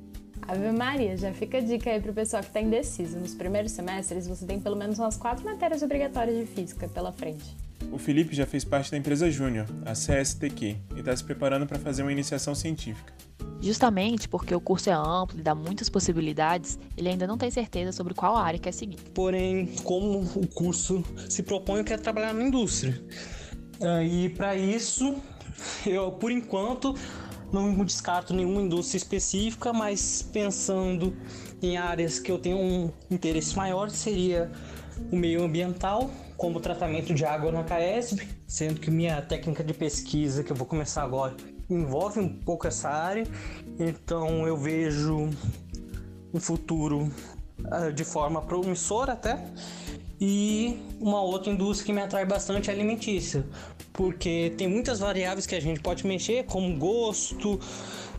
Ave 0.48 0.72
Maria, 0.72 1.14
já 1.14 1.30
fica 1.32 1.58
a 1.58 1.60
dica 1.60 1.90
aí 1.90 2.00
pro 2.00 2.14
pessoal 2.14 2.42
que 2.42 2.50
tá 2.50 2.60
indeciso. 2.60 3.18
Nos 3.18 3.34
primeiros 3.34 3.72
semestres 3.72 4.26
você 4.26 4.46
tem 4.46 4.58
pelo 4.58 4.76
menos 4.76 4.98
umas 4.98 5.16
quatro 5.16 5.44
matérias 5.44 5.82
obrigatórias 5.82 6.38
de 6.38 6.46
física 6.46 6.88
pela 6.88 7.12
frente. 7.12 7.44
O 7.92 7.98
Felipe 7.98 8.34
já 8.34 8.46
fez 8.46 8.64
parte 8.64 8.90
da 8.90 8.96
empresa 8.96 9.30
Júnior, 9.30 9.66
a 9.84 9.92
CSTQ, 9.92 10.76
e 10.96 11.00
está 11.00 11.14
se 11.14 11.22
preparando 11.22 11.66
para 11.66 11.78
fazer 11.78 12.02
uma 12.02 12.12
iniciação 12.12 12.54
científica. 12.54 13.12
Justamente 13.60 14.28
porque 14.28 14.54
o 14.54 14.60
curso 14.60 14.88
é 14.88 14.92
amplo 14.92 15.38
e 15.38 15.42
dá 15.42 15.54
muitas 15.54 15.88
possibilidades, 15.88 16.78
ele 16.96 17.08
ainda 17.08 17.26
não 17.26 17.37
tem 17.37 17.50
certeza 17.50 17.92
sobre 17.92 18.14
qual 18.14 18.37
área 18.37 18.58
quer 18.58 18.72
seguir. 18.72 18.98
Porém, 19.12 19.66
como 19.84 20.20
o 20.20 20.46
curso 20.46 21.04
se 21.28 21.42
propõe, 21.42 21.80
eu 21.80 21.84
quero 21.84 22.00
trabalhar 22.00 22.32
na 22.32 22.42
indústria. 22.42 22.98
Ah, 23.80 24.02
e 24.02 24.28
para 24.30 24.56
isso, 24.56 25.16
eu 25.87 26.11
por 26.12 26.30
enquanto 26.30 26.94
não 27.52 27.85
descarto 27.85 28.35
nenhuma 28.35 28.61
indústria 28.61 28.99
específica, 28.99 29.73
mas 29.73 30.23
pensando 30.23 31.16
em 31.62 31.76
áreas 31.76 32.18
que 32.18 32.30
eu 32.30 32.38
tenho 32.38 32.58
um 32.58 32.92
interesse 33.11 33.56
maior, 33.56 33.90
seria 33.90 34.50
o 35.11 35.16
meio 35.16 35.42
ambiental, 35.42 36.11
como 36.37 36.61
tratamento 36.61 37.14
de 37.14 37.25
água 37.25 37.50
na 37.50 37.64
CAESB, 37.64 38.28
sendo 38.47 38.80
que 38.80 38.90
minha 38.90 39.20
técnica 39.23 39.64
de 39.64 39.73
pesquisa, 39.73 40.44
que 40.44 40.52
eu 40.52 40.56
vou 40.56 40.66
começar 40.66 41.02
agora, 41.02 41.37
envolve 41.70 42.20
um 42.20 42.28
pouco 42.28 42.66
essa 42.66 42.88
área, 42.88 43.26
então 43.78 44.47
eu 44.47 44.56
vejo 44.56 45.30
um 46.32 46.40
futuro 46.40 47.11
uh, 47.61 47.92
de 47.92 48.04
forma 48.04 48.42
promissora 48.42 49.12
até. 49.12 49.44
E 50.20 50.76
uma 51.00 51.22
outra 51.22 51.52
indústria 51.52 51.87
que 51.87 51.92
me 51.92 52.00
atrai 52.00 52.25
bastante 52.25 52.70
é 52.70 52.72
alimentícia, 52.72 53.46
porque 53.92 54.52
tem 54.56 54.66
muitas 54.66 54.98
variáveis 54.98 55.46
que 55.46 55.54
a 55.54 55.60
gente 55.60 55.80
pode 55.80 56.04
mexer, 56.06 56.44
como 56.44 56.76
gosto, 56.76 57.60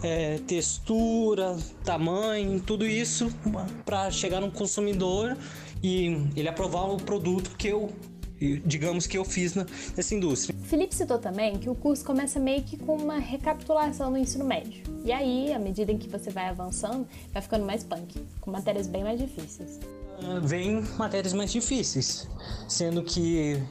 é, 0.02 0.40
textura, 0.48 1.58
tamanho, 1.84 2.60
tudo 2.62 2.86
isso 2.86 3.34
para 3.86 4.10
chegar 4.12 4.40
no 4.40 4.50
consumidor 4.50 5.38
e 5.84 6.18
ele 6.36 6.48
aprovar 6.48 6.90
o 6.90 6.98
produto 6.98 7.52
que 7.58 7.68
eu 7.68 7.90
digamos 8.66 9.06
que 9.06 9.18
eu 9.18 9.26
fiz 9.26 9.54
nessa 9.54 10.16
indústria. 10.16 10.58
Felipe 10.64 10.96
citou 10.96 11.18
também 11.18 11.58
que 11.58 11.70
o 11.70 11.76
curso 11.76 12.06
começa 12.06 12.40
meio 12.40 12.64
que 12.64 12.78
com 12.78 12.96
uma 12.96 13.20
recapitulação 13.20 14.10
no 14.10 14.18
ensino 14.18 14.46
médio. 14.46 14.82
E 15.04 15.12
aí, 15.12 15.52
à 15.52 15.60
medida 15.60 15.92
em 15.92 15.98
que 15.98 16.08
você 16.08 16.32
vai 16.32 16.48
avançando, 16.48 17.06
vai 17.34 17.42
ficando 17.42 17.66
mais 17.66 17.84
punk, 17.84 18.18
com 18.40 18.50
matérias 18.50 18.88
bem 18.88 19.04
mais 19.04 19.20
difíceis. 19.20 19.78
Uh, 20.22 20.46
vem 20.46 20.82
matérias 20.98 21.34
mais 21.34 21.52
difíceis, 21.52 22.28
sendo 22.68 23.02
que 23.04 23.62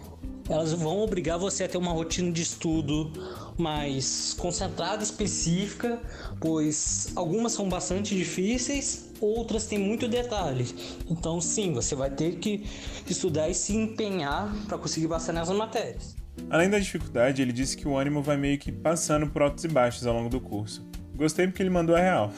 elas 0.49 0.73
vão 0.73 0.99
obrigar 1.01 1.39
você 1.39 1.65
a 1.65 1.69
ter 1.69 1.77
uma 1.77 1.93
rotina 1.93 2.33
de 2.33 2.43
estudo 2.43 3.13
mais 3.59 4.35
concentrada, 4.39 5.03
específica, 5.03 6.01
pois 6.41 7.13
algumas 7.15 7.53
são 7.53 7.69
bastante 7.69 8.17
difíceis, 8.17 9.11
outras 9.21 9.67
têm 9.67 9.79
muito 9.79 10.09
detalhe. 10.09 10.67
Então, 11.11 11.41
sim, 11.41 11.75
você 11.75 11.95
vai 11.95 12.11
ter 12.11 12.37
que 12.37 12.65
estudar 13.09 13.49
e 13.49 13.55
se 13.55 13.77
empenhar 13.77 14.51
para 14.67 14.79
conseguir 14.79 15.09
passar 15.09 15.35
nessas 15.35 15.57
matérias. 15.57 16.17
Além 16.49 16.71
da 16.71 16.79
dificuldade, 16.79 17.43
ele 17.43 17.53
disse 17.53 17.77
que 17.77 17.87
o 17.87 17.97
ânimo 17.97 18.23
vai 18.23 18.37
meio 18.37 18.59
que 18.59 18.73
passando 18.73 19.27
por 19.27 19.43
altos 19.43 19.65
e 19.65 19.69
baixos 19.69 20.07
ao 20.07 20.15
longo 20.15 20.31
do 20.31 20.41
curso. 20.41 20.87
Gostei 21.15 21.47
porque 21.47 21.63
ele 21.63 21.71
mandou 21.71 21.97
a 21.97 22.01
real 22.01 22.33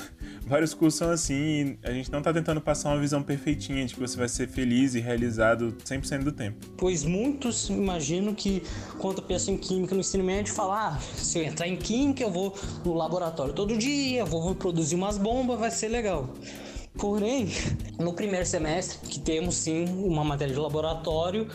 vários 0.47 0.75
cursos 0.75 0.99
são 0.99 1.11
assim 1.11 1.79
a 1.83 1.93
gente 1.93 2.11
não 2.11 2.23
tá 2.23 2.33
tentando 2.33 2.61
passar 2.61 2.91
uma 2.91 3.01
visão 3.01 3.23
perfeitinha 3.23 3.85
de 3.87 3.95
que 3.95 4.01
você 4.01 4.17
vai 4.17 4.29
ser 4.29 4.49
feliz 4.49 4.95
e 4.95 5.01
realizado 5.01 5.75
100% 5.85 6.25
do 6.25 6.33
tempo. 6.33 6.67
Pois 6.77 7.05
muitos 7.05 7.69
imagino 7.69 8.35
que 8.35 8.63
quando 8.99 9.23
pensam 9.23 9.55
em 9.55 9.59
química 9.59 9.95
no 9.95 10.01
ensino 10.01 10.25
médio 10.25 10.53
falar, 10.53 10.97
ah, 10.97 11.01
se 11.01 11.39
eu 11.39 11.45
entrar 11.45 11.69
em 11.69 11.77
química 11.77 12.23
eu 12.23 12.31
vou 12.31 12.55
no 12.85 12.95
laboratório 12.95 13.53
todo 13.53 13.77
dia, 13.77 14.25
vou 14.25 14.55
produzir 14.55 14.95
umas 14.95 15.19
bombas, 15.19 15.59
vai 15.59 15.71
ser 15.71 15.89
legal. 15.89 16.29
Porém, 16.99 17.49
no 17.99 18.13
primeiro 18.13 18.45
semestre, 18.45 18.99
que 19.09 19.21
temos 19.21 19.55
sim 19.55 19.85
uma 19.85 20.25
matéria 20.25 20.53
de 20.53 20.61
laboratório, 20.61 21.49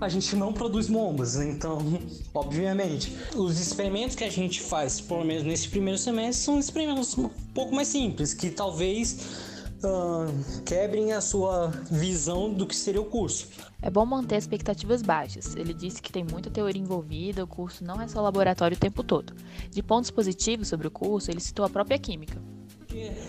a 0.00 0.08
gente 0.08 0.34
não 0.34 0.52
produz 0.52 0.88
bombas, 0.88 1.36
então, 1.36 1.78
obviamente, 2.34 3.14
os 3.36 3.60
experimentos 3.60 4.16
que 4.16 4.24
a 4.24 4.30
gente 4.30 4.60
faz, 4.60 5.00
pelo 5.00 5.24
menos 5.24 5.44
nesse 5.44 5.68
primeiro 5.68 5.98
semestre, 5.98 6.44
são 6.44 6.58
experimentos 6.58 7.16
pouco 7.60 7.74
mais 7.74 7.88
simples, 7.88 8.32
que 8.32 8.50
talvez 8.50 9.50
Uh, 9.82 10.62
quebrem 10.66 11.14
a 11.14 11.22
sua 11.22 11.68
visão 11.90 12.52
do 12.52 12.66
que 12.66 12.76
seria 12.76 13.00
o 13.00 13.04
curso. 13.06 13.48
É 13.80 13.88
bom 13.88 14.04
manter 14.04 14.36
expectativas 14.36 15.00
baixas. 15.00 15.56
Ele 15.56 15.72
disse 15.72 16.02
que 16.02 16.12
tem 16.12 16.22
muita 16.22 16.50
teoria 16.50 16.82
envolvida, 16.82 17.42
o 17.42 17.46
curso 17.46 17.82
não 17.82 17.98
é 17.98 18.06
só 18.06 18.20
laboratório 18.20 18.76
o 18.76 18.78
tempo 18.78 19.02
todo. 19.02 19.32
De 19.70 19.82
pontos 19.82 20.10
positivos 20.10 20.68
sobre 20.68 20.86
o 20.86 20.90
curso, 20.90 21.30
ele 21.30 21.40
citou 21.40 21.64
a 21.64 21.70
própria 21.70 21.98
química. 21.98 22.38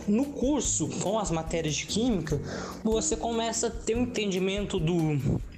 No 0.08 0.26
curso, 0.26 0.90
com 1.02 1.18
as 1.18 1.32
matérias 1.32 1.76
de 1.76 1.86
química, 1.86 2.42
você 2.84 3.16
começa 3.16 3.68
a 3.68 3.72
ter 3.72 3.96
um 3.96 4.02
entendimento 4.02 4.78
do 4.78 4.94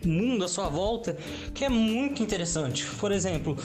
mundo 0.06 0.46
à 0.46 0.48
sua 0.48 0.70
volta 0.70 1.18
que 1.56 1.65
é 1.65 1.70
muito 1.70 2.22
interessante. 2.22 2.86
Por 3.00 3.12
exemplo, 3.12 3.58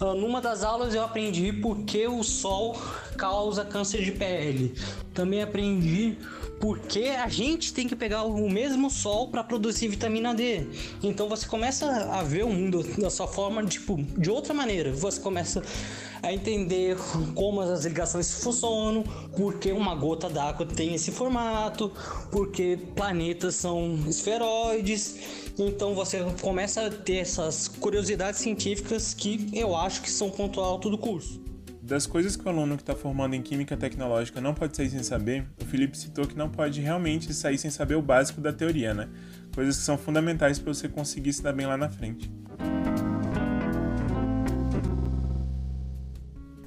numa 0.00 0.40
das 0.40 0.62
aulas 0.62 0.94
eu 0.94 1.02
aprendi 1.02 1.52
por 1.52 1.78
que 1.84 2.06
o 2.06 2.22
sol 2.22 2.76
causa 3.16 3.64
câncer 3.64 4.02
de 4.02 4.12
pele. 4.12 4.74
Também 5.12 5.42
aprendi 5.42 6.16
porque 6.60 7.10
a 7.10 7.28
gente 7.28 7.72
tem 7.72 7.86
que 7.86 7.94
pegar 7.94 8.24
o 8.24 8.50
mesmo 8.50 8.90
sol 8.90 9.28
para 9.28 9.44
produzir 9.44 9.88
vitamina 9.88 10.34
D. 10.34 10.66
Então 11.02 11.28
você 11.28 11.46
começa 11.46 11.86
a 12.12 12.22
ver 12.22 12.44
o 12.44 12.48
mundo 12.48 12.82
da 12.98 13.10
sua 13.10 13.28
forma, 13.28 13.64
tipo, 13.64 13.96
de 13.96 14.30
outra 14.30 14.52
maneira. 14.52 14.92
Você 14.92 15.20
começa 15.20 15.62
a 16.22 16.32
entender 16.32 16.96
como 17.34 17.60
as 17.60 17.84
ligações 17.84 18.42
funcionam, 18.42 19.04
porque 19.36 19.70
uma 19.72 19.94
gota 19.94 20.28
d'água 20.28 20.66
tem 20.66 20.94
esse 20.94 21.12
formato, 21.12 21.92
porque 22.30 22.78
planetas 22.94 23.54
são 23.54 23.98
esferoides. 24.08 25.47
Então 25.60 25.92
você 25.92 26.24
começa 26.40 26.86
a 26.86 26.90
ter 26.90 27.16
essas 27.16 27.66
curiosidades 27.66 28.38
científicas 28.38 29.12
que 29.12 29.50
eu 29.52 29.74
acho 29.74 30.02
que 30.02 30.10
são 30.10 30.30
ponto 30.30 30.60
alto 30.60 30.88
do 30.88 30.96
curso. 30.96 31.42
Das 31.82 32.06
coisas 32.06 32.36
que 32.36 32.46
o 32.46 32.48
aluno 32.48 32.76
que 32.76 32.82
está 32.82 32.94
formando 32.94 33.34
em 33.34 33.42
Química 33.42 33.76
Tecnológica 33.76 34.40
não 34.40 34.54
pode 34.54 34.76
sair 34.76 34.90
sem 34.90 35.02
saber, 35.02 35.44
o 35.60 35.64
Felipe 35.64 35.98
citou 35.98 36.28
que 36.28 36.36
não 36.36 36.48
pode 36.48 36.80
realmente 36.80 37.34
sair 37.34 37.58
sem 37.58 37.72
saber 37.72 37.96
o 37.96 38.02
básico 38.02 38.40
da 38.40 38.52
teoria, 38.52 38.94
né? 38.94 39.08
Coisas 39.52 39.78
que 39.78 39.82
são 39.82 39.98
fundamentais 39.98 40.60
para 40.60 40.72
você 40.72 40.88
conseguir 40.88 41.32
se 41.32 41.42
dar 41.42 41.52
bem 41.52 41.66
lá 41.66 41.76
na 41.76 41.88
frente. 41.88 42.30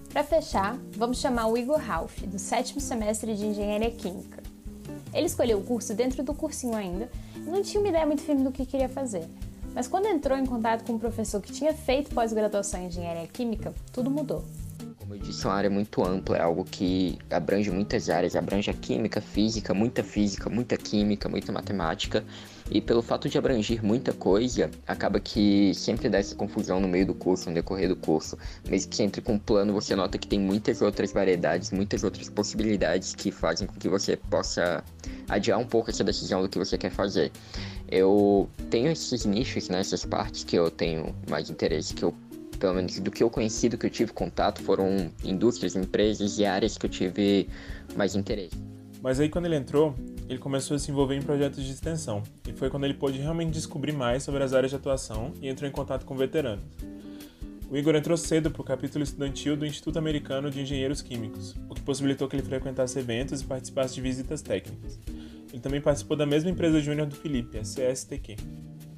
Para 0.10 0.24
fechar, 0.26 0.78
vamos 0.98 1.22
chamar 1.22 1.48
o 1.48 1.58
Igor 1.58 1.80
Ralph, 1.80 2.24
do 2.24 2.38
sétimo 2.38 2.82
semestre 2.82 3.36
de 3.36 3.46
Engenharia 3.46 3.92
Química. 3.92 4.44
Ele 5.14 5.28
escolheu 5.28 5.60
o 5.60 5.64
curso 5.64 5.94
dentro 5.94 6.24
do 6.24 6.34
cursinho 6.34 6.76
ainda 6.76 7.10
não 7.46 7.62
tinha 7.62 7.82
uma 7.82 7.90
ideia 7.90 8.06
muito 8.06 8.22
firme 8.22 8.44
do 8.44 8.52
que 8.52 8.66
queria 8.66 8.90
fazer. 8.90 9.26
Mas 9.74 9.88
quando 9.88 10.06
entrou 10.08 10.38
em 10.38 10.46
contato 10.46 10.84
com 10.84 10.94
um 10.94 11.00
professor 11.00 11.42
que 11.42 11.52
tinha 11.52 11.74
feito 11.74 12.14
pós-graduação 12.14 12.82
em 12.82 12.88
Engenharia 12.88 13.28
Química, 13.28 13.74
tudo 13.94 14.10
mudou. 14.10 14.44
Como 14.98 15.16
eu 15.16 15.20
disse, 15.20 15.46
é 15.46 15.50
uma 15.50 15.56
área 15.56 15.70
muito 15.70 16.04
ampla, 16.04 16.38
é 16.38 16.42
algo 16.42 16.64
que 16.64 17.18
abrange 17.30 17.72
muitas 17.72 18.10
áreas, 18.10 18.36
abrange 18.36 18.70
a 18.70 18.74
química, 18.74 19.22
física, 19.22 19.74
muita 19.74 20.04
física, 20.04 20.50
muita 20.50 20.78
química, 20.78 21.30
muita 21.30 21.52
matemática. 21.52 22.24
E 22.72 22.80
pelo 22.80 23.02
fato 23.02 23.28
de 23.28 23.38
abranger 23.38 23.84
muita 23.84 24.14
coisa, 24.14 24.72
acaba 24.88 25.20
que 25.20 25.74
sempre 25.76 26.08
dá 26.08 26.20
essa 26.20 26.34
confusão 26.34 26.80
no 26.80 26.88
meio 26.88 27.06
do 27.06 27.14
curso, 27.14 27.50
no 27.50 27.54
decorrer 27.54 27.90
do 27.90 27.98
curso. 27.98 28.38
Mesmo 28.70 28.90
que 28.90 29.04
entre 29.04 29.22
com 29.22 29.34
um 29.34 29.40
plano, 29.40 29.74
você 29.74 29.94
nota 29.94 30.18
que 30.18 30.26
tem 30.26 30.40
muitas 30.40 30.82
outras 30.82 31.12
variedades, 31.12 31.72
muitas 31.72 32.02
outras 32.02 32.30
possibilidades 32.30 33.14
que 33.14 33.30
fazem 33.30 33.68
com 33.68 33.74
que 33.74 33.90
você 33.90 34.16
possa 34.16 34.82
adiar 35.28 35.60
um 35.60 35.66
pouco 35.66 35.90
essa 35.90 36.02
decisão 36.02 36.42
do 36.42 36.48
que 36.48 36.58
você 36.58 36.78
quer 36.78 36.92
fazer. 36.92 37.30
Eu 37.90 38.50
tenho 38.70 38.90
esses 38.90 39.26
nichos, 39.26 39.68
né, 39.68 39.82
essas 39.82 40.06
partes 40.06 40.46
que 40.46 40.56
eu 40.56 40.72
tenho 40.72 41.14
mais 41.30 41.50
interesse, 41.50 41.94
que 41.94 42.04
eu 42.04 42.16
pelo 42.58 42.76
menos 42.76 43.00
do 43.00 43.10
que 43.10 43.24
eu 43.24 43.30
conheci, 43.30 43.68
do 43.68 43.78
que 43.78 43.88
eu 43.88 43.90
tive 43.90 44.14
contato, 44.14 44.62
foram 44.62 45.12
indústrias, 45.24 45.76
empresas 45.76 46.38
e 46.38 46.46
áreas 46.46 46.78
que 46.78 46.86
eu 46.86 46.90
tive 46.90 47.50
mais 47.98 48.16
interesse. 48.16 48.71
Mas 49.02 49.20
aí 49.20 49.30
quando 49.30 49.46
ele 49.46 49.56
entrou, 49.56 49.96
ele 50.30 50.38
começou 50.38 50.76
a 50.76 50.80
se 50.80 50.92
envolver 50.92 51.16
em 51.16 51.22
projetos 51.22 51.64
de 51.64 51.72
extensão, 51.72 52.22
e 52.48 52.54
foi 52.54 52.70
quando 52.70 52.84
ele 52.86 52.94
pôde 52.94 53.20
realmente 53.20 53.52
descobrir 53.52 53.92
mais 53.92 54.24
sobre 54.24 54.44
as 54.44 54.54
áreas 54.54 54.70
de 54.70 54.76
atuação 54.76 55.34
e 55.42 55.48
entrou 55.50 55.68
em 55.68 55.72
contato 55.74 56.06
com 56.06 56.16
veteranos. 56.16 56.64
O 57.70 57.78
Igor 57.78 57.96
entrou 57.96 58.18
cedo 58.18 58.52
para 58.52 58.62
o 58.62 58.66
capítulo 58.66 59.02
estudantil 59.02 59.56
do 59.56 59.66
Instituto 59.66 59.98
Americano 59.98 60.52
de 60.52 60.62
Engenheiros 60.62 61.02
Químicos, 61.02 61.56
o 61.70 61.74
que 61.74 61.82
possibilitou 61.82 62.28
que 62.28 62.36
ele 62.36 62.44
frequentasse 62.44 63.00
eventos 63.00 63.42
e 63.42 63.46
participasse 63.46 63.96
de 63.96 64.02
visitas 64.02 64.42
técnicas. 64.42 65.00
Ele 65.52 65.62
também 65.62 65.82
participou 65.82 66.18
da 66.18 66.26
mesma 66.26 66.50
empresa 66.50 66.82
júnior 66.82 67.08
do 67.08 67.16
Felipe, 67.16 67.58
a 67.58 67.62
CSTQ. 67.62 68.36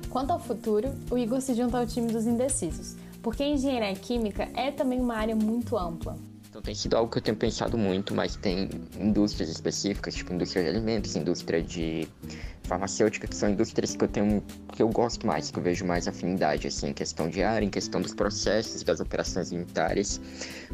Quanto 0.10 0.32
ao 0.32 0.39
futuro, 0.39 0.89
o 1.10 1.18
Igor 1.18 1.39
se 1.39 1.54
junta 1.54 1.78
ao 1.78 1.86
time 1.86 2.12
dos 2.12 2.26
indecisos, 2.26 2.96
porque 3.22 3.44
engenharia 3.44 3.96
química 3.96 4.50
é 4.56 4.72
também 4.72 5.00
uma 5.00 5.16
área 5.16 5.36
muito 5.36 5.78
ampla. 5.78 6.18
Então 6.54 6.62
tem 6.62 6.76
sido 6.76 6.96
algo 6.96 7.12
que 7.12 7.18
eu 7.18 7.22
tenho 7.24 7.36
pensado 7.36 7.76
muito, 7.80 8.13
mas 8.13 8.36
tem 8.36 8.70
indústrias 9.00 9.50
específicas, 9.50 10.13
tipo 10.13 10.32
indústria 10.32 10.62
de 10.62 10.70
alimentos, 10.70 11.16
indústria 11.16 11.63
de 11.63 12.08
farmacêutica, 12.62 13.26
que 13.26 13.36
são 13.36 13.50
indústrias 13.50 13.96
que 13.96 14.04
eu 14.04 14.08
tenho 14.08 14.44
que 14.72 14.84
eu 14.84 14.88
gosto 14.88 15.26
mais, 15.26 15.50
que 15.50 15.58
eu 15.58 15.63
vejo 15.63 15.84
mais 15.84 16.08
afinidade, 16.08 16.68
assim, 16.68 16.89
em 16.89 16.94
questão 16.94 17.28
de 17.28 17.42
área, 17.42 17.66
em 17.66 17.72
questão 17.72 18.00
dos 18.00 18.13
processos, 18.13 18.84
das 18.84 19.00
operações 19.00 19.52
militares, 19.52 20.22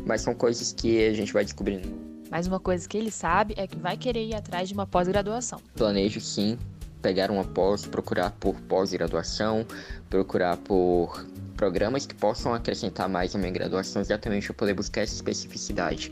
mas 0.06 0.20
são 0.20 0.36
coisas 0.36 0.74
que 0.74 1.02
a 1.08 1.14
gente 1.14 1.32
vai 1.32 1.46
descobrindo. 1.46 1.88
Mas 2.30 2.46
uma 2.46 2.60
coisa 2.60 2.86
que 2.86 2.98
ele 2.98 3.10
sabe 3.10 3.54
é 3.56 3.66
que 3.66 3.78
vai 3.78 3.96
querer 3.96 4.26
ir 4.26 4.36
atrás 4.36 4.68
de 4.68 4.74
uma 4.74 4.86
pós-graduação. 4.86 5.62
Planejo 5.76 6.20
sim 6.20 6.58
pegar 7.02 7.32
uma 7.32 7.46
pós, 7.46 7.86
procurar 7.86 8.32
por 8.32 8.60
pós-graduação, 8.62 9.66
procurar 10.10 10.58
por 10.58 11.26
programas 11.60 12.06
que 12.06 12.16
possam 12.16 12.54
acrescentar 12.54 13.10
mais 13.10 13.36
a 13.36 13.38
minha 13.38 13.52
graduação, 13.52 14.02
exatamente 14.02 14.48
para 14.48 14.56
poder 14.56 14.74
buscar 14.74 15.02
essa 15.02 15.14
especificidade. 15.14 16.10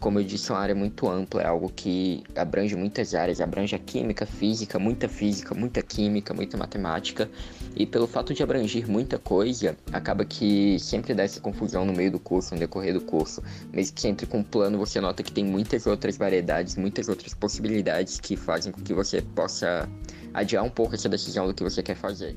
Como 0.00 0.18
eu 0.18 0.24
disse, 0.24 0.50
é 0.50 0.54
uma 0.54 0.60
área 0.62 0.74
muito 0.74 1.06
ampla, 1.10 1.42
é 1.42 1.46
algo 1.46 1.68
que 1.68 2.24
abrange 2.34 2.74
muitas 2.74 3.14
áreas, 3.14 3.38
abrange 3.38 3.74
a 3.76 3.78
química, 3.78 4.24
física, 4.24 4.78
muita 4.78 5.06
física, 5.06 5.54
muita 5.54 5.82
química, 5.82 6.32
muita 6.32 6.56
matemática. 6.56 7.28
E 7.76 7.84
pelo 7.84 8.06
fato 8.06 8.32
de 8.32 8.42
abranger 8.42 8.88
muita 8.88 9.18
coisa, 9.18 9.76
acaba 9.92 10.24
que 10.24 10.78
sempre 10.78 11.12
dá 11.12 11.24
essa 11.24 11.40
confusão 11.40 11.84
no 11.84 11.92
meio 11.92 12.12
do 12.12 12.18
curso, 12.18 12.54
no 12.54 12.60
decorrer 12.60 12.94
do 12.94 13.02
curso. 13.02 13.42
Mesmo 13.70 13.94
que 13.94 14.08
entre 14.08 14.26
com 14.26 14.38
um 14.38 14.44
plano, 14.44 14.78
você 14.78 15.02
nota 15.02 15.22
que 15.22 15.32
tem 15.32 15.44
muitas 15.44 15.86
outras 15.86 16.16
variedades, 16.16 16.76
muitas 16.76 17.10
outras 17.10 17.34
possibilidades 17.34 18.18
que 18.18 18.38
fazem 18.38 18.72
com 18.72 18.80
que 18.80 18.94
você 18.94 19.20
possa 19.20 19.86
adiar 20.32 20.64
um 20.64 20.70
pouco 20.70 20.94
essa 20.94 21.10
decisão 21.10 21.46
do 21.46 21.52
que 21.52 21.62
você 21.62 21.82
quer 21.82 21.96
fazer. 21.96 22.34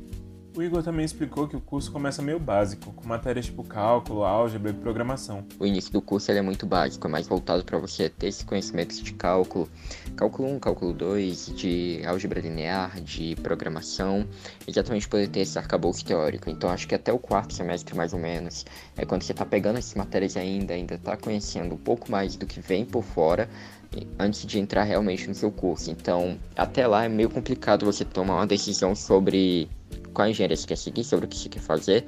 O 0.54 0.62
Igor 0.62 0.84
também 0.84 1.06
explicou 1.06 1.48
que 1.48 1.56
o 1.56 1.62
curso 1.62 1.90
começa 1.90 2.22
meio 2.22 2.38
básico, 2.38 2.92
com 2.92 3.08
matérias 3.08 3.46
tipo 3.46 3.64
cálculo, 3.64 4.26
álgebra 4.26 4.72
e 4.72 4.74
programação. 4.74 5.46
O 5.58 5.66
início 5.66 5.94
do 5.94 6.02
curso 6.02 6.30
é 6.30 6.42
muito 6.42 6.66
básico, 6.66 7.08
é 7.08 7.10
mais 7.10 7.26
voltado 7.26 7.64
para 7.64 7.78
você 7.78 8.10
ter 8.10 8.28
esse 8.28 8.44
conhecimento 8.44 9.02
de 9.02 9.14
cálculo, 9.14 9.70
cálculo 10.18 10.50
1, 10.50 10.60
cálculo 10.60 10.92
2, 10.92 11.54
de 11.56 12.02
álgebra 12.06 12.42
linear, 12.42 13.00
de 13.00 13.34
programação, 13.38 14.28
exatamente 14.68 15.08
poder 15.08 15.30
ter 15.30 15.40
esse 15.40 15.58
arcabouço 15.58 16.04
teórico. 16.04 16.50
Então 16.50 16.70
acho 16.70 16.86
que 16.86 16.96
até 16.96 17.14
o 17.14 17.18
quarto 17.18 17.54
semestre 17.54 17.96
mais 17.96 18.12
ou 18.12 18.20
menos, 18.20 18.66
é 18.98 19.06
quando 19.06 19.24
você 19.24 19.32
está 19.32 19.46
pegando 19.46 19.80
essas 19.80 19.96
matérias 19.96 20.36
ainda, 20.36 20.74
ainda 20.74 20.96
está 20.96 21.16
conhecendo 21.16 21.76
um 21.76 21.78
pouco 21.78 22.12
mais 22.12 22.36
do 22.36 22.46
que 22.46 22.60
vem 22.60 22.86
por 22.86 23.04
fora, 23.04 23.50
antes 24.20 24.46
de 24.46 24.60
entrar 24.60 24.84
realmente 24.84 25.30
no 25.30 25.36
seu 25.36 25.50
curso. 25.50 25.92
Então, 25.92 26.38
até 26.58 26.86
lá 26.88 27.06
é 27.06 27.10
meio 27.10 27.30
complicado 27.30 27.86
você 27.86 28.04
tomar 28.04 28.36
uma 28.36 28.48
decisão 28.48 28.94
sobre 28.96 29.70
qual 30.13 30.28
engenharia 30.28 30.56
você 30.56 30.67
quer 30.67 30.78
seguir, 30.78 31.04
sobre 31.04 31.26
o 31.26 31.30
que 31.30 31.38
você 31.38 31.50
quer 31.50 31.62
fazer, 31.62 32.06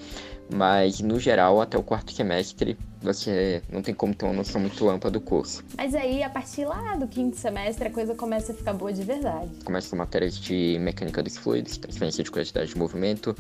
mas 0.54 1.02
no 1.02 1.20
geral, 1.20 1.60
até 1.60 1.78
o 1.78 1.84
quarto 1.84 2.14
semestre, 2.14 2.78
você 3.02 3.62
não 3.70 3.82
tem 3.82 3.94
como 3.94 4.16
ter 4.16 4.26
uma 4.26 4.34
noção 4.34 4.62
muito 4.62 4.90
ampla 4.90 5.12
do 5.12 5.20
curso. 5.20 5.64
Mas 5.76 5.94
aí, 5.94 6.24
a 6.24 6.30
partir 6.30 6.64
lá 6.64 6.96
do 6.96 7.08
quinto 7.08 7.36
semestre, 7.36 7.88
a 7.88 7.92
coisa 7.92 8.16
começa 8.16 8.54
a 8.54 8.56
ficar 8.56 8.74
boa 8.74 8.94
de 8.94 9.04
verdade. 9.04 9.50
Começa 9.66 9.90
com 9.90 9.98
matérias 9.98 10.38
de 10.38 10.78
mecânica 10.80 11.22
dos 11.22 11.36
fluidos, 11.36 11.78
transferência 11.78 12.24
de 12.24 12.32
quantidade 12.32 12.70
de 12.70 12.78
movimento. 12.78 13.36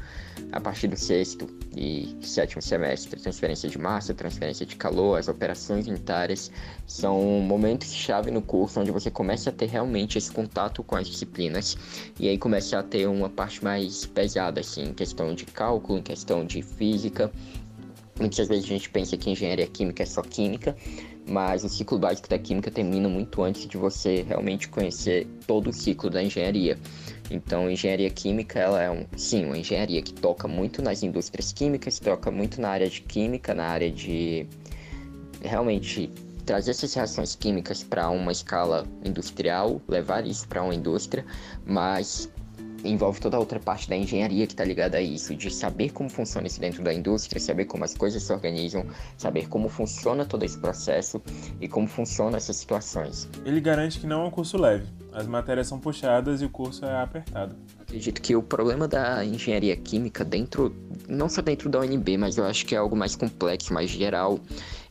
A 0.51 0.59
partir 0.59 0.87
do 0.87 0.97
sexto 0.97 1.47
e 1.75 2.17
sétimo 2.21 2.61
semestre, 2.61 3.19
transferência 3.19 3.69
de 3.69 3.77
massa, 3.77 4.13
transferência 4.13 4.65
de 4.65 4.75
calor, 4.75 5.17
as 5.17 5.27
operações 5.27 5.87
unitárias. 5.87 6.51
São 6.85 7.21
momentos-chave 7.39 8.31
no 8.31 8.41
curso 8.41 8.81
onde 8.81 8.91
você 8.91 9.09
começa 9.09 9.49
a 9.49 9.53
ter 9.53 9.67
realmente 9.67 10.17
esse 10.17 10.31
contato 10.31 10.83
com 10.83 10.95
as 10.95 11.07
disciplinas. 11.07 11.77
E 12.19 12.27
aí 12.27 12.37
começa 12.37 12.77
a 12.77 12.83
ter 12.83 13.07
uma 13.07 13.29
parte 13.29 13.63
mais 13.63 14.05
pesada, 14.05 14.59
assim, 14.59 14.89
em 14.89 14.93
questão 14.93 15.33
de 15.33 15.45
cálculo, 15.45 15.99
em 15.99 16.01
questão 16.01 16.45
de 16.45 16.61
física. 16.61 17.02
Muitas 18.19 18.47
vezes 18.47 18.65
a 18.65 18.67
gente 18.67 18.89
pensa 18.89 19.17
que 19.17 19.29
engenharia 19.29 19.67
química 19.67 20.03
é 20.03 20.05
só 20.05 20.21
química, 20.21 20.75
mas 21.27 21.63
o 21.63 21.69
ciclo 21.69 21.97
básico 21.97 22.29
da 22.29 22.37
química 22.37 22.69
termina 22.69 23.09
muito 23.09 23.41
antes 23.41 23.67
de 23.67 23.75
você 23.77 24.21
realmente 24.21 24.67
conhecer 24.67 25.27
todo 25.47 25.69
o 25.69 25.73
ciclo 25.73 26.09
da 26.09 26.21
engenharia. 26.21 26.77
Então, 27.31 27.69
engenharia 27.69 28.09
química, 28.09 28.59
ela 28.59 28.81
é 28.81 28.91
um, 28.91 29.05
sim, 29.17 29.45
uma 29.45 29.57
engenharia 29.57 30.01
que 30.01 30.13
toca 30.13 30.47
muito 30.47 30.81
nas 30.81 31.01
indústrias 31.01 31.51
químicas, 31.51 31.99
toca 31.99 32.29
muito 32.29 32.61
na 32.61 32.69
área 32.69 32.89
de 32.89 33.01
química, 33.01 33.53
na 33.53 33.65
área 33.65 33.89
de 33.89 34.45
realmente 35.41 36.11
trazer 36.45 36.71
essas 36.71 36.93
reações 36.93 37.35
químicas 37.35 37.83
para 37.83 38.09
uma 38.09 38.31
escala 38.31 38.85
industrial, 39.03 39.81
levar 39.87 40.27
isso 40.27 40.47
para 40.47 40.61
uma 40.61 40.75
indústria, 40.75 41.25
mas 41.65 42.29
envolve 42.83 43.19
toda 43.19 43.37
a 43.37 43.39
outra 43.39 43.59
parte 43.59 43.89
da 43.89 43.95
engenharia 43.95 44.45
que 44.45 44.53
está 44.53 44.63
ligada 44.63 44.97
a 44.97 45.01
isso, 45.01 45.35
de 45.35 45.49
saber 45.49 45.91
como 45.91 46.09
funciona 46.09 46.47
isso 46.47 46.59
dentro 46.59 46.83
da 46.83 46.93
indústria, 46.93 47.39
saber 47.39 47.65
como 47.65 47.83
as 47.83 47.93
coisas 47.93 48.23
se 48.23 48.33
organizam, 48.33 48.85
saber 49.17 49.47
como 49.47 49.69
funciona 49.69 50.25
todo 50.25 50.43
esse 50.43 50.57
processo 50.57 51.21
e 51.59 51.67
como 51.67 51.87
funcionam 51.87 52.37
essas 52.37 52.55
situações. 52.55 53.29
Ele 53.45 53.61
garante 53.61 53.99
que 53.99 54.07
não 54.07 54.23
é 54.23 54.27
um 54.27 54.31
curso 54.31 54.57
leve. 54.57 54.87
As 55.11 55.27
matérias 55.27 55.67
são 55.67 55.79
puxadas 55.79 56.41
e 56.41 56.45
o 56.45 56.49
curso 56.49 56.85
é 56.85 57.01
apertado. 57.01 57.55
Acredito 57.93 58.23
que 58.23 58.35
o 58.35 58.41
problema 58.41 58.87
da 58.87 59.23
engenharia 59.23 59.75
química 59.75 60.25
dentro, 60.25 60.75
não 61.07 61.29
só 61.29 61.43
dentro 61.43 61.69
da 61.69 61.79
UNB, 61.81 62.17
mas 62.17 62.39
eu 62.39 62.43
acho 62.43 62.65
que 62.65 62.73
é 62.73 62.77
algo 62.79 62.95
mais 62.95 63.15
complexo, 63.15 63.71
mais 63.71 63.87
geral, 63.87 64.39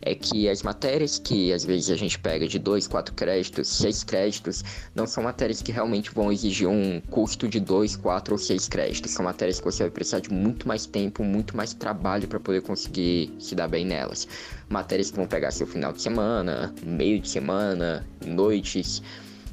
é 0.01 0.15
que 0.15 0.49
as 0.49 0.63
matérias 0.63 1.19
que 1.19 1.53
às 1.53 1.65
vezes 1.65 1.91
a 1.91 1.97
gente 1.97 2.17
pega 2.17 2.47
de 2.47 2.61
2, 2.61 2.87
4 2.87 3.13
créditos, 3.13 3.67
6 3.67 4.05
créditos, 4.05 4.63
não 4.95 5.05
são 5.05 5.25
matérias 5.25 5.61
que 5.61 5.73
realmente 5.73 6.15
vão 6.15 6.31
exigir 6.31 6.69
um 6.69 7.01
custo 7.11 7.49
de 7.49 7.59
2, 7.59 7.97
4 7.97 8.35
ou 8.35 8.39
6 8.39 8.69
créditos. 8.69 9.11
São 9.11 9.25
matérias 9.25 9.59
que 9.59 9.65
você 9.65 9.83
vai 9.83 9.91
precisar 9.91 10.21
de 10.21 10.33
muito 10.33 10.69
mais 10.69 10.87
tempo, 10.87 11.25
muito 11.25 11.57
mais 11.57 11.75
trabalho 11.75 12.29
para 12.29 12.39
poder 12.39 12.63
conseguir 12.63 13.35
se 13.41 13.57
dar 13.57 13.67
bem 13.67 13.85
nelas. 13.85 14.29
Matérias 14.69 15.11
que 15.11 15.17
vão 15.17 15.27
pegar 15.27 15.51
seu 15.51 15.67
final 15.67 15.93
de 15.93 16.01
semana, 16.01 16.73
meio 16.85 17.19
de 17.19 17.29
semana, 17.29 18.07
noites 18.25 19.03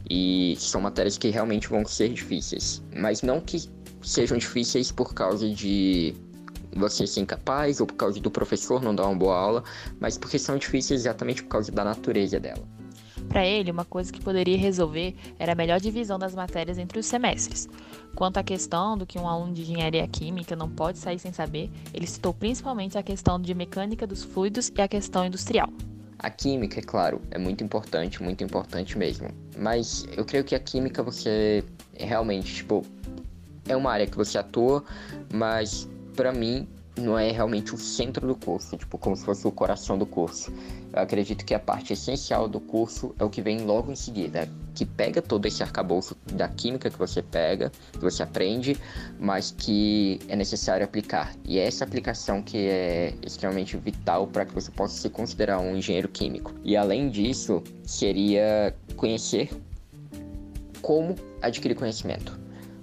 e 0.10 0.56
são 0.58 0.82
matérias 0.82 1.18
que 1.18 1.30
realmente 1.30 1.68
vão 1.68 1.86
ser 1.86 2.10
difíceis, 2.10 2.84
mas 2.96 3.22
não 3.22 3.42
que 3.42 3.70
sejam 4.02 4.38
difíceis 4.38 4.92
por 4.92 5.14
causa 5.14 5.50
de 5.50 6.14
você 6.76 7.08
ser 7.08 7.22
incapaz 7.22 7.80
ou 7.80 7.88
por 7.88 7.96
causa 7.96 8.20
do 8.20 8.30
professor 8.30 8.82
não 8.82 8.94
dar 8.94 9.08
uma 9.08 9.16
boa 9.16 9.38
aula, 9.38 9.64
mas 10.00 10.18
porque 10.18 10.38
são 10.38 10.58
difíceis 10.58 11.02
exatamente 11.02 11.44
por 11.44 11.50
causa 11.50 11.72
da 11.72 11.84
natureza 11.84 12.40
dela. 12.40 12.64
Para 13.28 13.46
ele, 13.46 13.70
uma 13.70 13.86
coisa 13.86 14.12
que 14.12 14.22
poderia 14.22 14.58
resolver 14.58 15.16
era 15.38 15.52
a 15.52 15.56
melhor 15.56 15.80
divisão 15.80 16.18
das 16.18 16.34
matérias 16.34 16.80
entre 16.80 16.98
os 16.98 17.06
semestres. 17.06 17.68
Quanto 18.16 18.38
à 18.38 18.44
questão 18.44 18.98
do 18.98 19.06
que 19.06 19.20
um 19.20 19.28
aluno 19.28 19.54
de 19.54 19.62
engenharia 19.62 20.08
química 20.08 20.56
não 20.56 20.70
pode 20.70 20.98
sair 20.98 21.20
sem 21.20 21.32
saber, 21.32 21.70
ele 21.94 22.08
citou 22.08 22.34
principalmente 22.34 22.98
a 22.98 23.04
questão 23.04 23.40
de 23.40 23.54
mecânica 23.54 24.08
dos 24.08 24.24
fluidos 24.24 24.72
e 24.76 24.82
a 24.82 24.88
questão 24.88 25.26
industrial. 25.26 25.70
A 26.20 26.30
química, 26.30 26.80
é 26.80 26.84
claro, 26.84 27.22
é 27.32 27.38
muito 27.38 27.64
importante, 27.64 28.22
muito 28.22 28.44
importante 28.44 28.98
mesmo. 28.98 29.30
Mas 29.58 30.06
eu 30.18 30.26
creio 30.26 30.44
que 30.44 30.54
a 30.54 30.60
química 30.60 31.02
você 31.02 31.64
realmente, 31.94 32.56
tipo, 32.56 32.86
é 33.68 33.76
uma 33.76 33.92
área 33.92 34.06
que 34.06 34.18
você 34.18 34.38
atua, 34.38 34.84
mas 35.34 35.88
para 36.16 36.34
mim 36.34 36.68
não 36.98 37.18
é 37.18 37.32
realmente 37.32 37.74
o 37.74 37.78
centro 37.78 38.28
do 38.28 38.36
curso, 38.36 38.76
tipo, 38.76 38.98
como 38.98 39.16
se 39.16 39.24
fosse 39.24 39.48
o 39.48 39.52
coração 39.52 39.98
do 39.98 40.06
curso. 40.06 40.52
Eu 40.92 41.02
acredito 41.02 41.46
que 41.46 41.54
a 41.54 41.60
parte 41.60 41.94
essencial 41.94 42.50
do 42.50 42.60
curso 42.60 43.16
é 43.18 43.24
o 43.24 43.30
que 43.30 43.42
vem 43.42 43.62
logo 43.62 43.90
em 43.90 43.96
seguida, 43.96 44.50
que 44.80 44.86
pega 44.86 45.22
todo 45.22 45.46
esse 45.46 45.62
arcabouço 45.62 46.16
da 46.32 46.48
química 46.48 46.90
que 46.90 46.98
você 46.98 47.22
pega, 47.22 47.70
que 47.92 48.00
você 48.00 48.24
aprende, 48.24 48.78
mas 49.20 49.52
que 49.52 50.22
é 50.30 50.38
necessário 50.38 50.86
aplicar. 50.86 51.36
E 51.44 51.60
é 51.60 51.66
essa 51.66 51.84
aplicação 51.84 52.42
que 52.42 52.58
é 52.58 53.14
extremamente 53.22 53.76
vital 53.76 54.26
para 54.26 54.46
que 54.46 54.54
você 54.54 54.72
possa 54.72 54.96
se 54.96 55.10
considerar 55.10 55.60
um 55.60 55.76
engenheiro 55.76 56.08
químico. 56.08 56.54
E 56.64 56.78
além 56.78 57.10
disso, 57.10 57.62
seria 57.84 58.74
conhecer 58.96 59.50
como 60.82 61.14
adquirir 61.42 61.76
conhecimento 61.76 62.40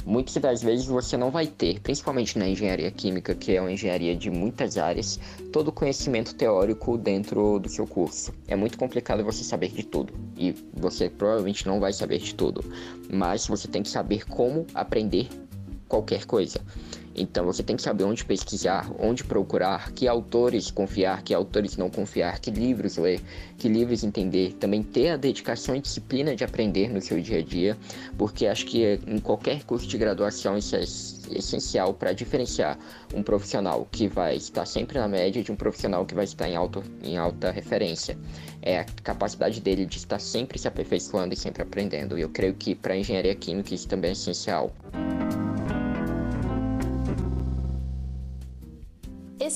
muitas 0.06 0.36
das 0.36 0.62
vezes 0.62 0.86
você 0.86 1.16
não 1.16 1.30
vai 1.30 1.48
ter, 1.48 1.80
principalmente 1.80 2.38
na 2.38 2.48
engenharia 2.48 2.90
química, 2.92 3.34
que 3.34 3.56
é 3.56 3.60
uma 3.60 3.72
engenharia 3.72 4.14
de 4.14 4.30
muitas 4.30 4.78
áreas, 4.78 5.18
todo 5.52 5.68
o 5.68 5.72
conhecimento 5.72 6.34
teórico 6.34 6.96
dentro 6.96 7.58
do 7.58 7.68
seu 7.68 7.86
curso. 7.86 8.32
É 8.46 8.54
muito 8.54 8.78
complicado 8.78 9.24
você 9.24 9.42
saber 9.42 9.70
de 9.70 9.82
tudo 9.82 10.14
e 10.38 10.54
você 10.72 11.10
provavelmente 11.10 11.66
não 11.66 11.80
vai 11.80 11.92
saber 11.92 12.18
de 12.18 12.34
tudo, 12.34 12.64
mas 13.12 13.46
você 13.48 13.66
tem 13.66 13.82
que 13.82 13.88
saber 13.88 14.24
como 14.26 14.64
aprender 14.72 15.28
qualquer 15.88 16.24
coisa. 16.24 16.60
Então 17.18 17.46
você 17.46 17.62
tem 17.62 17.76
que 17.76 17.82
saber 17.82 18.04
onde 18.04 18.24
pesquisar, 18.24 18.90
onde 18.98 19.24
procurar, 19.24 19.90
que 19.92 20.06
autores 20.06 20.70
confiar, 20.70 21.22
que 21.22 21.32
autores 21.32 21.76
não 21.76 21.88
confiar, 21.88 22.38
que 22.38 22.50
livros 22.50 22.98
ler, 22.98 23.22
que 23.56 23.68
livros 23.68 24.04
entender. 24.04 24.52
Também 24.60 24.82
ter 24.82 25.08
a 25.08 25.16
dedicação 25.16 25.74
e 25.74 25.80
disciplina 25.80 26.36
de 26.36 26.44
aprender 26.44 26.90
no 26.90 27.00
seu 27.00 27.18
dia 27.18 27.38
a 27.38 27.42
dia, 27.42 27.76
porque 28.18 28.46
acho 28.46 28.66
que 28.66 29.00
em 29.06 29.18
qualquer 29.18 29.64
curso 29.64 29.86
de 29.86 29.96
graduação 29.96 30.58
isso 30.58 30.76
é 30.76 30.82
essencial 30.82 31.94
para 31.94 32.12
diferenciar 32.12 32.78
um 33.14 33.22
profissional 33.22 33.88
que 33.90 34.06
vai 34.06 34.36
estar 34.36 34.66
sempre 34.66 34.98
na 34.98 35.08
média 35.08 35.42
de 35.42 35.50
um 35.50 35.56
profissional 35.56 36.04
que 36.04 36.14
vai 36.14 36.24
estar 36.24 36.46
em, 36.46 36.54
alto, 36.54 36.84
em 37.02 37.16
alta 37.16 37.50
referência. 37.50 38.18
É 38.60 38.80
a 38.80 38.84
capacidade 39.02 39.60
dele 39.62 39.86
de 39.86 39.96
estar 39.96 40.18
sempre 40.18 40.58
se 40.58 40.68
aperfeiçoando 40.68 41.32
e 41.32 41.36
sempre 41.36 41.62
aprendendo. 41.62 42.18
E 42.18 42.20
eu 42.20 42.28
creio 42.28 42.52
que 42.52 42.74
para 42.74 42.94
engenharia 42.94 43.34
química 43.34 43.74
isso 43.74 43.88
também 43.88 44.10
é 44.10 44.12
essencial. 44.12 44.70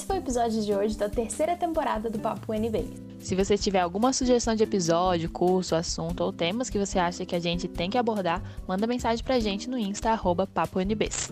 Esse 0.01 0.07
foi 0.07 0.17
o 0.17 0.21
episódio 0.21 0.63
de 0.63 0.73
hoje 0.73 0.97
da 0.97 1.11
terceira 1.11 1.55
temporada 1.55 2.09
do 2.09 2.19
Papo 2.19 2.55
NB. 2.55 2.89
Se 3.19 3.35
você 3.35 3.59
tiver 3.59 3.81
alguma 3.81 4.15
sugestão 4.15 4.55
de 4.55 4.63
episódio, 4.63 5.29
curso, 5.29 5.75
assunto 5.75 6.23
ou 6.23 6.33
temas 6.33 6.71
que 6.71 6.79
você 6.79 6.99
acha 6.99 7.27
que 7.27 7.37
a 7.37 7.39
gente 7.39 7.69
tem 7.69 7.91
que 7.91 7.99
abordar, 7.99 8.43
manda 8.67 8.87
mensagem 8.87 9.23
pra 9.23 9.39
gente 9.39 9.69
no 9.69 9.77
Insta, 9.77 10.09
arroba 10.09 10.47
PapoNBs. 10.47 11.31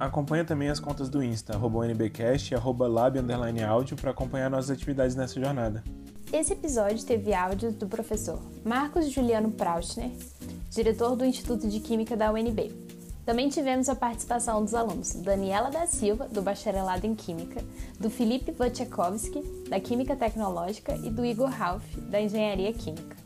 Acompanha 0.00 0.44
também 0.44 0.68
as 0.68 0.80
contas 0.80 1.08
do 1.08 1.22
Insta, 1.22 1.54
arroba 1.54 1.86
NBcast 1.86 2.52
e 2.52 2.56
arroba 2.56 2.88
lab 2.88 3.20
áudio 3.64 3.96
para 3.96 4.10
acompanhar 4.10 4.50
nossas 4.50 4.72
atividades 4.72 5.14
nessa 5.14 5.40
jornada. 5.40 5.84
Esse 6.32 6.54
episódio 6.54 7.06
teve 7.06 7.32
áudios 7.32 7.76
do 7.76 7.86
professor 7.86 8.42
Marcos 8.64 9.08
Juliano 9.12 9.52
Praustner, 9.52 10.10
diretor 10.70 11.14
do 11.14 11.24
Instituto 11.24 11.68
de 11.68 11.78
Química 11.78 12.16
da 12.16 12.32
UNB. 12.32 12.97
Também 13.28 13.50
tivemos 13.50 13.90
a 13.90 13.94
participação 13.94 14.64
dos 14.64 14.74
alunos 14.74 15.12
Daniela 15.16 15.70
da 15.70 15.86
Silva, 15.86 16.26
do 16.28 16.40
Bacharelado 16.40 17.06
em 17.06 17.14
Química, 17.14 17.62
do 18.00 18.08
Felipe 18.08 18.54
Wojciechowski, 18.58 19.42
da 19.68 19.78
Química 19.78 20.16
Tecnológica, 20.16 20.96
e 20.96 21.10
do 21.10 21.22
Igor 21.22 21.50
Ralph, 21.50 21.84
da 22.08 22.18
Engenharia 22.18 22.72
Química. 22.72 23.18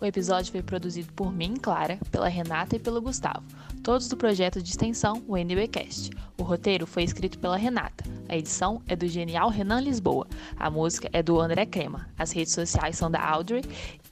O 0.00 0.04
episódio 0.04 0.50
foi 0.50 0.62
produzido 0.62 1.12
por 1.12 1.32
mim, 1.32 1.54
Clara, 1.54 1.96
pela 2.10 2.26
Renata 2.26 2.74
e 2.74 2.80
pelo 2.80 3.00
Gustavo, 3.00 3.44
todos 3.84 4.08
do 4.08 4.16
projeto 4.16 4.60
de 4.60 4.68
extensão 4.68 5.22
UNBcast. 5.28 6.10
O 6.40 6.42
roteiro 6.42 6.84
foi 6.84 7.04
escrito 7.04 7.38
pela 7.38 7.56
Renata, 7.56 8.02
a 8.28 8.36
edição 8.36 8.82
é 8.88 8.96
do 8.96 9.06
genial 9.06 9.48
Renan 9.48 9.80
Lisboa, 9.80 10.26
a 10.56 10.68
música 10.68 11.08
é 11.12 11.22
do 11.22 11.40
André 11.40 11.66
Crema, 11.66 12.08
as 12.18 12.32
redes 12.32 12.52
sociais 12.52 12.98
são 12.98 13.08
da 13.08 13.24
Audrey 13.24 13.62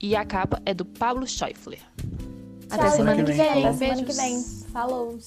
e 0.00 0.14
a 0.14 0.24
capa 0.24 0.62
é 0.64 0.72
do 0.72 0.84
Pablo 0.84 1.26
Schäufler. 1.26 1.80
Até 2.70 2.88
semana 2.90 3.24
que 3.24 3.32
vem. 3.32 3.66
Até 3.66 3.72
semana 3.72 4.04
que 4.04 4.12
vem. 4.12 4.63
Falou! 4.74 5.20